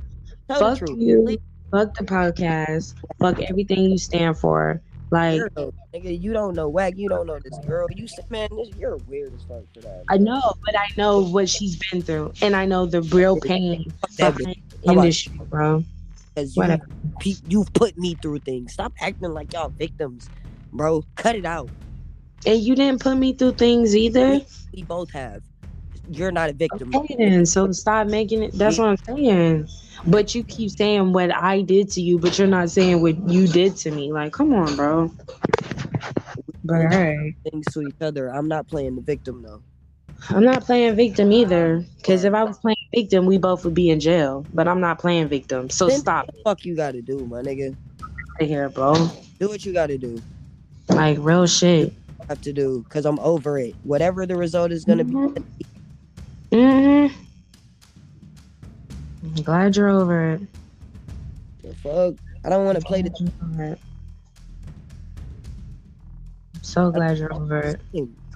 Fuck 0.48 0.80
the 0.80 0.94
you. 0.94 1.38
Fuck 1.70 1.94
the 1.96 2.04
podcast. 2.04 2.94
Fuck 3.18 3.40
everything 3.40 3.90
you 3.90 3.98
stand 3.98 4.36
for. 4.38 4.80
Like 5.10 5.40
Girl, 5.54 5.74
nigga, 5.94 6.18
you 6.18 6.32
don't 6.32 6.54
know 6.54 6.70
Wack. 6.70 6.94
You 6.96 7.08
don't 7.10 7.26
know 7.26 7.38
this 7.38 7.58
girl. 7.66 7.86
You 7.94 8.08
said, 8.08 8.30
man, 8.30 8.48
this, 8.56 8.70
you're 8.78 8.96
weird 9.08 9.34
as 9.34 9.42
fuck 9.42 9.62
for 9.74 9.80
that. 9.80 10.04
I 10.08 10.16
know, 10.16 10.54
but 10.64 10.74
I 10.78 10.86
know 10.96 11.20
what 11.20 11.50
she's 11.50 11.76
been 11.76 12.00
through. 12.00 12.32
And 12.40 12.56
I 12.56 12.64
know 12.64 12.86
the 12.86 13.02
real 13.02 13.38
pain 13.38 13.92
behind 14.16 14.36
the 14.36 14.56
How 14.86 14.92
about- 14.92 15.04
industry, 15.04 15.38
bro. 15.50 15.84
Cause 16.36 16.56
you, 16.56 16.62
Whatever. 16.62 16.86
you've 17.46 17.72
put 17.74 17.98
me 17.98 18.16
through 18.22 18.38
things. 18.40 18.72
Stop 18.72 18.92
acting 19.00 19.32
like 19.32 19.52
y'all 19.52 19.68
victims, 19.68 20.30
bro. 20.72 21.04
Cut 21.16 21.36
it 21.36 21.44
out. 21.44 21.70
And 22.46 22.60
you 22.60 22.74
didn't 22.74 23.00
put 23.00 23.16
me 23.16 23.34
through 23.34 23.52
things 23.52 23.94
either. 23.94 24.40
We 24.74 24.82
both 24.82 25.10
have. 25.12 25.42
You're 26.10 26.32
not 26.32 26.50
a 26.50 26.52
victim. 26.52 26.94
Okay, 26.94 27.16
then. 27.18 27.46
So 27.46 27.70
stop 27.72 28.06
making 28.06 28.42
it. 28.42 28.52
That's 28.54 28.78
what 28.78 28.88
I'm 28.88 28.96
saying. 29.06 29.68
But 30.06 30.34
you 30.34 30.42
keep 30.42 30.70
saying 30.70 31.12
what 31.12 31.34
I 31.34 31.60
did 31.60 31.90
to 31.92 32.00
you, 32.00 32.18
but 32.18 32.38
you're 32.38 32.48
not 32.48 32.70
saying 32.70 33.00
what 33.02 33.28
you 33.28 33.46
did 33.46 33.76
to 33.76 33.90
me. 33.90 34.12
Like, 34.12 34.32
come 34.32 34.52
on, 34.54 34.74
bro. 34.74 35.12
But 36.64 36.86
alright. 36.86 37.34
Things 37.50 37.66
to 37.72 37.82
each 37.82 38.00
other. 38.00 38.28
I'm 38.28 38.48
not 38.48 38.66
playing 38.68 38.96
the 38.96 39.02
victim 39.02 39.42
though. 39.42 39.62
I'm 40.30 40.44
not 40.44 40.64
playing 40.64 40.96
victim 40.96 41.32
either. 41.32 41.84
Because 41.96 42.24
if 42.24 42.34
I 42.34 42.44
was 42.44 42.58
playing 42.58 42.76
victim, 42.94 43.26
we 43.26 43.38
both 43.38 43.64
would 43.64 43.74
be 43.74 43.90
in 43.90 44.00
jail. 44.00 44.44
But 44.54 44.68
I'm 44.68 44.80
not 44.80 44.98
playing 44.98 45.28
victim. 45.28 45.70
So 45.70 45.88
Then 45.88 46.00
stop 46.00 46.26
what 46.26 46.34
the 46.34 46.42
fuck 46.44 46.64
you 46.64 46.76
gotta 46.76 47.02
do, 47.02 47.26
my 47.26 47.42
nigga. 47.42 47.74
it 48.40 48.46
here, 48.46 48.68
bro. 48.68 48.94
Do 49.38 49.48
what 49.48 49.64
you 49.64 49.72
gotta 49.72 49.98
do. 49.98 50.20
Like, 50.88 51.18
real 51.20 51.46
shit. 51.46 51.92
Have 52.28 52.40
to 52.42 52.52
do, 52.52 52.84
cause 52.88 53.04
I'm 53.04 53.18
over 53.20 53.58
it. 53.58 53.74
Whatever 53.82 54.26
the 54.26 54.36
result 54.36 54.70
is 54.72 54.84
gonna 54.84 55.04
be, 55.04 55.14
Mm-hmm. 56.52 57.14
I'm 59.24 59.42
glad 59.42 59.76
you're 59.76 59.88
over 59.88 60.32
it. 60.32 60.40
the 61.62 61.74
fuck. 61.76 62.14
I 62.44 62.48
don't 62.50 62.64
want 62.66 62.78
to 62.78 62.84
play 62.84 63.02
this 63.02 63.12
So 66.62 66.90
glad 66.90 67.18
you're 67.18 67.32
over 67.32 67.58
it. 67.60 67.80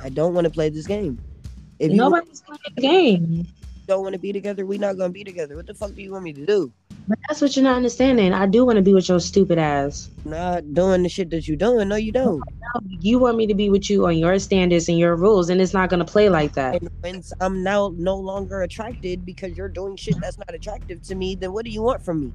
I 0.02 0.08
don't 0.08 0.32
want 0.34 0.46
to 0.46 0.50
play 0.50 0.68
this 0.68 0.86
game. 0.86 1.18
If 1.78 1.90
you 1.90 1.96
Nobody's 1.96 2.40
playing 2.40 2.60
the 2.74 2.80
game. 2.80 3.46
Don't 3.86 4.02
want 4.02 4.14
to 4.14 4.18
be 4.18 4.32
together, 4.32 4.66
we 4.66 4.78
not 4.78 4.96
gonna 4.98 5.12
be 5.12 5.24
together. 5.24 5.56
What 5.56 5.66
the 5.66 5.74
fuck 5.74 5.94
do 5.94 6.02
you 6.02 6.12
want 6.12 6.24
me 6.24 6.32
to 6.32 6.46
do? 6.46 6.72
But 7.08 7.18
that's 7.28 7.40
what 7.40 7.54
you're 7.54 7.62
not 7.62 7.76
understanding. 7.76 8.32
I 8.32 8.46
do 8.46 8.64
want 8.64 8.76
to 8.76 8.82
be 8.82 8.92
with 8.92 9.08
your 9.08 9.20
stupid 9.20 9.58
ass. 9.58 10.10
Not 10.24 10.74
doing 10.74 11.04
the 11.04 11.08
shit 11.08 11.30
that 11.30 11.46
you're 11.46 11.56
doing. 11.56 11.88
No, 11.88 11.94
you 11.94 12.10
don't. 12.10 12.42
You 13.00 13.20
want 13.20 13.36
me 13.36 13.46
to 13.46 13.54
be 13.54 13.70
with 13.70 13.88
you 13.88 14.06
on 14.06 14.18
your 14.18 14.38
standards 14.40 14.88
and 14.88 14.98
your 14.98 15.14
rules, 15.14 15.48
and 15.48 15.60
it's 15.60 15.72
not 15.72 15.88
gonna 15.88 16.04
play 16.04 16.28
like 16.28 16.54
that. 16.54 16.82
And 16.82 17.24
I'm 17.40 17.62
now 17.62 17.94
no 17.96 18.16
longer 18.16 18.62
attracted 18.62 19.24
because 19.24 19.56
you're 19.56 19.68
doing 19.68 19.96
shit 19.96 20.16
that's 20.20 20.38
not 20.38 20.52
attractive 20.52 21.02
to 21.02 21.14
me, 21.14 21.36
then 21.36 21.52
what 21.52 21.64
do 21.64 21.70
you 21.70 21.82
want 21.82 22.02
from 22.02 22.20
me? 22.20 22.32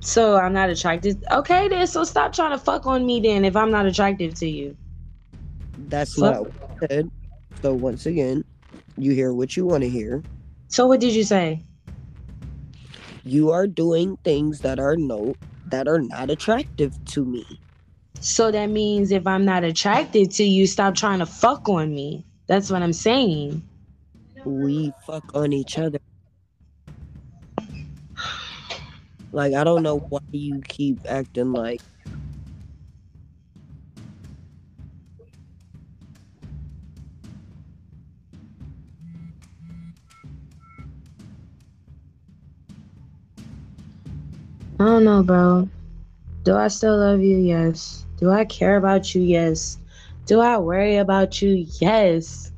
So 0.00 0.36
I'm 0.36 0.52
not 0.52 0.70
attracted. 0.70 1.22
Okay, 1.30 1.68
then. 1.68 1.86
So 1.86 2.02
stop 2.04 2.32
trying 2.32 2.50
to 2.50 2.58
fuck 2.58 2.86
on 2.86 3.06
me 3.06 3.20
then. 3.20 3.44
If 3.44 3.54
I'm 3.54 3.70
not 3.70 3.86
attractive 3.86 4.34
to 4.34 4.48
you. 4.48 4.76
That's 5.88 6.14
Fuck. 6.14 6.34
not 6.34 6.42
what 6.42 6.70
I 6.70 6.86
said. 6.86 7.10
So 7.60 7.74
once 7.74 8.06
again, 8.06 8.44
you 8.96 9.12
hear 9.12 9.32
what 9.32 9.56
you 9.56 9.66
want 9.66 9.82
to 9.82 9.88
hear. 9.88 10.22
So 10.68 10.86
what 10.86 11.00
did 11.00 11.14
you 11.14 11.24
say? 11.24 11.60
You 13.24 13.50
are 13.50 13.66
doing 13.66 14.16
things 14.24 14.60
that 14.60 14.78
are 14.78 14.96
no 14.96 15.34
that 15.66 15.88
are 15.88 16.00
not 16.00 16.30
attractive 16.30 16.92
to 17.06 17.24
me. 17.24 17.46
So 18.20 18.50
that 18.50 18.66
means 18.66 19.10
if 19.10 19.26
I'm 19.26 19.44
not 19.44 19.64
attracted 19.64 20.30
to 20.32 20.44
you, 20.44 20.66
stop 20.66 20.94
trying 20.94 21.18
to 21.20 21.26
fuck 21.26 21.68
on 21.68 21.94
me. 21.94 22.24
That's 22.46 22.70
what 22.70 22.82
I'm 22.82 22.92
saying. 22.92 23.62
We 24.44 24.92
fuck 25.06 25.34
on 25.34 25.52
each 25.52 25.78
other. 25.78 25.98
Like 29.32 29.54
I 29.54 29.64
don't 29.64 29.82
know 29.82 29.98
why 29.98 30.20
you 30.30 30.60
keep 30.66 30.98
acting 31.08 31.52
like 31.52 31.80
I 44.82 44.84
don't 44.86 45.04
know, 45.04 45.22
bro. 45.22 45.68
Do 46.42 46.56
I 46.56 46.66
still 46.66 46.98
love 46.98 47.20
you? 47.20 47.38
Yes. 47.38 48.04
Do 48.16 48.32
I 48.32 48.44
care 48.44 48.76
about 48.76 49.14
you? 49.14 49.22
Yes. 49.22 49.78
Do 50.26 50.40
I 50.40 50.58
worry 50.58 50.96
about 50.96 51.40
you? 51.40 51.66
Yes. 51.78 52.50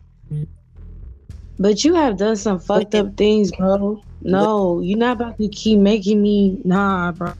But 1.58 1.84
you 1.84 1.92
have 1.92 2.16
done 2.16 2.36
some 2.36 2.58
fucked 2.58 2.94
up 2.94 3.14
things, 3.18 3.52
bro. 3.52 4.02
No, 4.22 4.80
you're 4.80 4.96
not 4.96 5.20
about 5.20 5.36
to 5.36 5.48
keep 5.48 5.78
making 5.78 6.22
me 6.22 6.62
nah, 6.64 7.12
bro. 7.12 7.34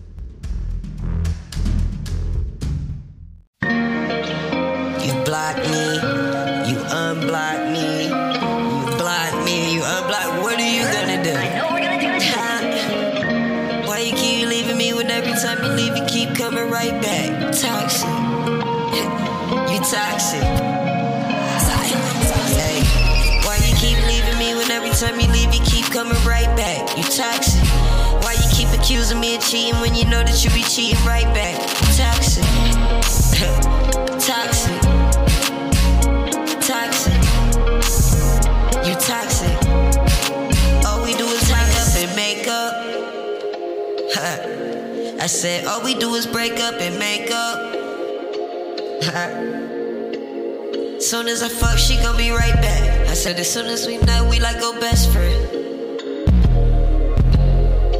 Right 16.90 17.02
back? 17.02 17.52
Toxic, 17.52 18.08
you 19.72 19.78
toxic. 19.78 20.42
Hey, 22.52 22.82
why 23.44 23.56
you 23.66 23.74
keep 23.76 23.96
leaving 24.06 24.38
me 24.38 24.54
when 24.54 24.70
every 24.70 24.90
time 24.90 25.18
you 25.20 25.28
leave 25.28 25.54
you 25.54 25.60
keep 25.64 25.86
coming 25.86 26.16
right 26.24 26.54
back? 26.56 26.96
You 26.96 27.04
toxic. 27.04 27.64
Why 28.22 28.34
you 28.34 28.48
keep 28.50 28.68
accusing 28.78 29.20
me 29.20 29.36
of 29.36 29.42
cheating 29.42 29.80
when 29.80 29.94
you 29.94 30.04
know 30.04 30.22
that 30.22 30.44
you 30.44 30.50
be 30.50 30.62
cheating 30.62 31.02
right 31.04 31.32
back? 31.34 31.58
Toxic. 31.96 32.44
toxic. 34.20 34.83
I 45.24 45.26
said, 45.26 45.64
all 45.64 45.82
we 45.82 45.94
do 45.94 46.14
is 46.16 46.26
break 46.26 46.60
up 46.60 46.74
and 46.82 46.98
make 46.98 47.30
up. 47.30 47.72
Soon 51.00 51.28
as 51.28 51.42
I 51.42 51.48
fuck, 51.48 51.78
she 51.78 51.96
gon' 51.96 52.18
be 52.18 52.30
right 52.30 52.52
back. 52.52 53.08
I 53.08 53.14
said, 53.14 53.40
as 53.40 53.50
soon 53.50 53.64
as 53.64 53.86
we 53.86 53.96
met, 53.96 54.28
we 54.28 54.38
like 54.38 54.60
go 54.60 54.78
best 54.78 55.10
friend. 55.10 55.50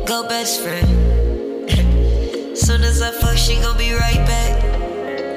Go 0.07 0.29
best 0.29 0.61
friend. 0.61 0.87
soon 2.59 2.83
as 2.83 3.01
I 3.01 3.11
fuck, 3.11 3.39
she 3.39 3.55
gon' 3.55 3.79
be 3.79 3.95
right 3.95 4.27
back. 4.27 4.63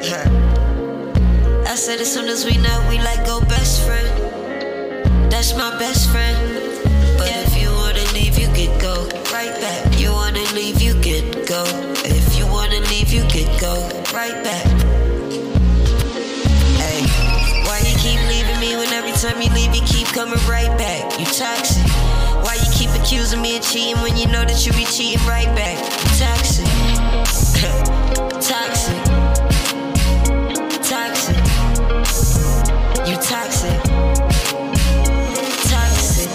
I 1.72 1.76
said, 1.76 2.02
as 2.02 2.14
soon 2.14 2.28
as 2.28 2.44
we 2.44 2.58
know, 2.58 2.86
we 2.90 3.00
like 3.00 3.26
go 3.26 3.40
best 3.40 3.88
friend. 3.88 4.07
Coming 20.28 20.48
right 20.50 20.78
back? 20.78 21.20
You 21.20 21.26
toxic. 21.26 21.88
Why 22.44 22.56
you 22.56 22.72
keep 22.74 22.90
accusing 23.02 23.42
me 23.42 23.58
of 23.58 23.64
cheating 23.64 24.02
when 24.02 24.18
you 24.18 24.28
know 24.28 24.44
that 24.44 24.66
you 24.66 24.74
be 24.74 24.86
cheating 24.86 25.26
right 25.26 25.48
back? 25.56 25.78
You 26.04 26.10
toxic. 26.20 26.68
toxic. 28.44 28.98
Toxic. 30.84 31.38
You 33.08 33.16
toxic. 33.24 33.80
Toxic. 35.72 36.30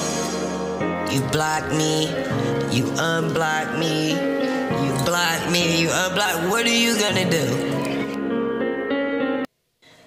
You 1.12 1.20
block 1.30 1.70
me. 1.72 2.08
You 2.74 2.84
unblock 2.96 3.78
me. 3.78 4.12
You 4.12 5.04
block 5.04 5.50
me. 5.50 5.82
You 5.82 5.88
unblock. 5.88 6.48
What 6.50 6.64
are 6.64 6.68
you 6.68 6.98
gonna 6.98 7.30
do? 7.30 7.68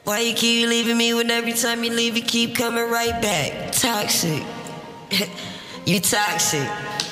Why 0.06 0.20
you 0.20 0.34
keep 0.34 0.68
leaving 0.68 0.98
me 0.98 1.14
when 1.14 1.30
every 1.30 1.54
time 1.54 1.84
you 1.84 1.92
leave 1.92 2.16
you 2.16 2.24
keep 2.24 2.56
coming 2.56 2.90
right 2.90 3.20
back? 3.22 3.65
Toxic. 3.86 4.44
you 5.86 6.00
toxic. 6.00 7.05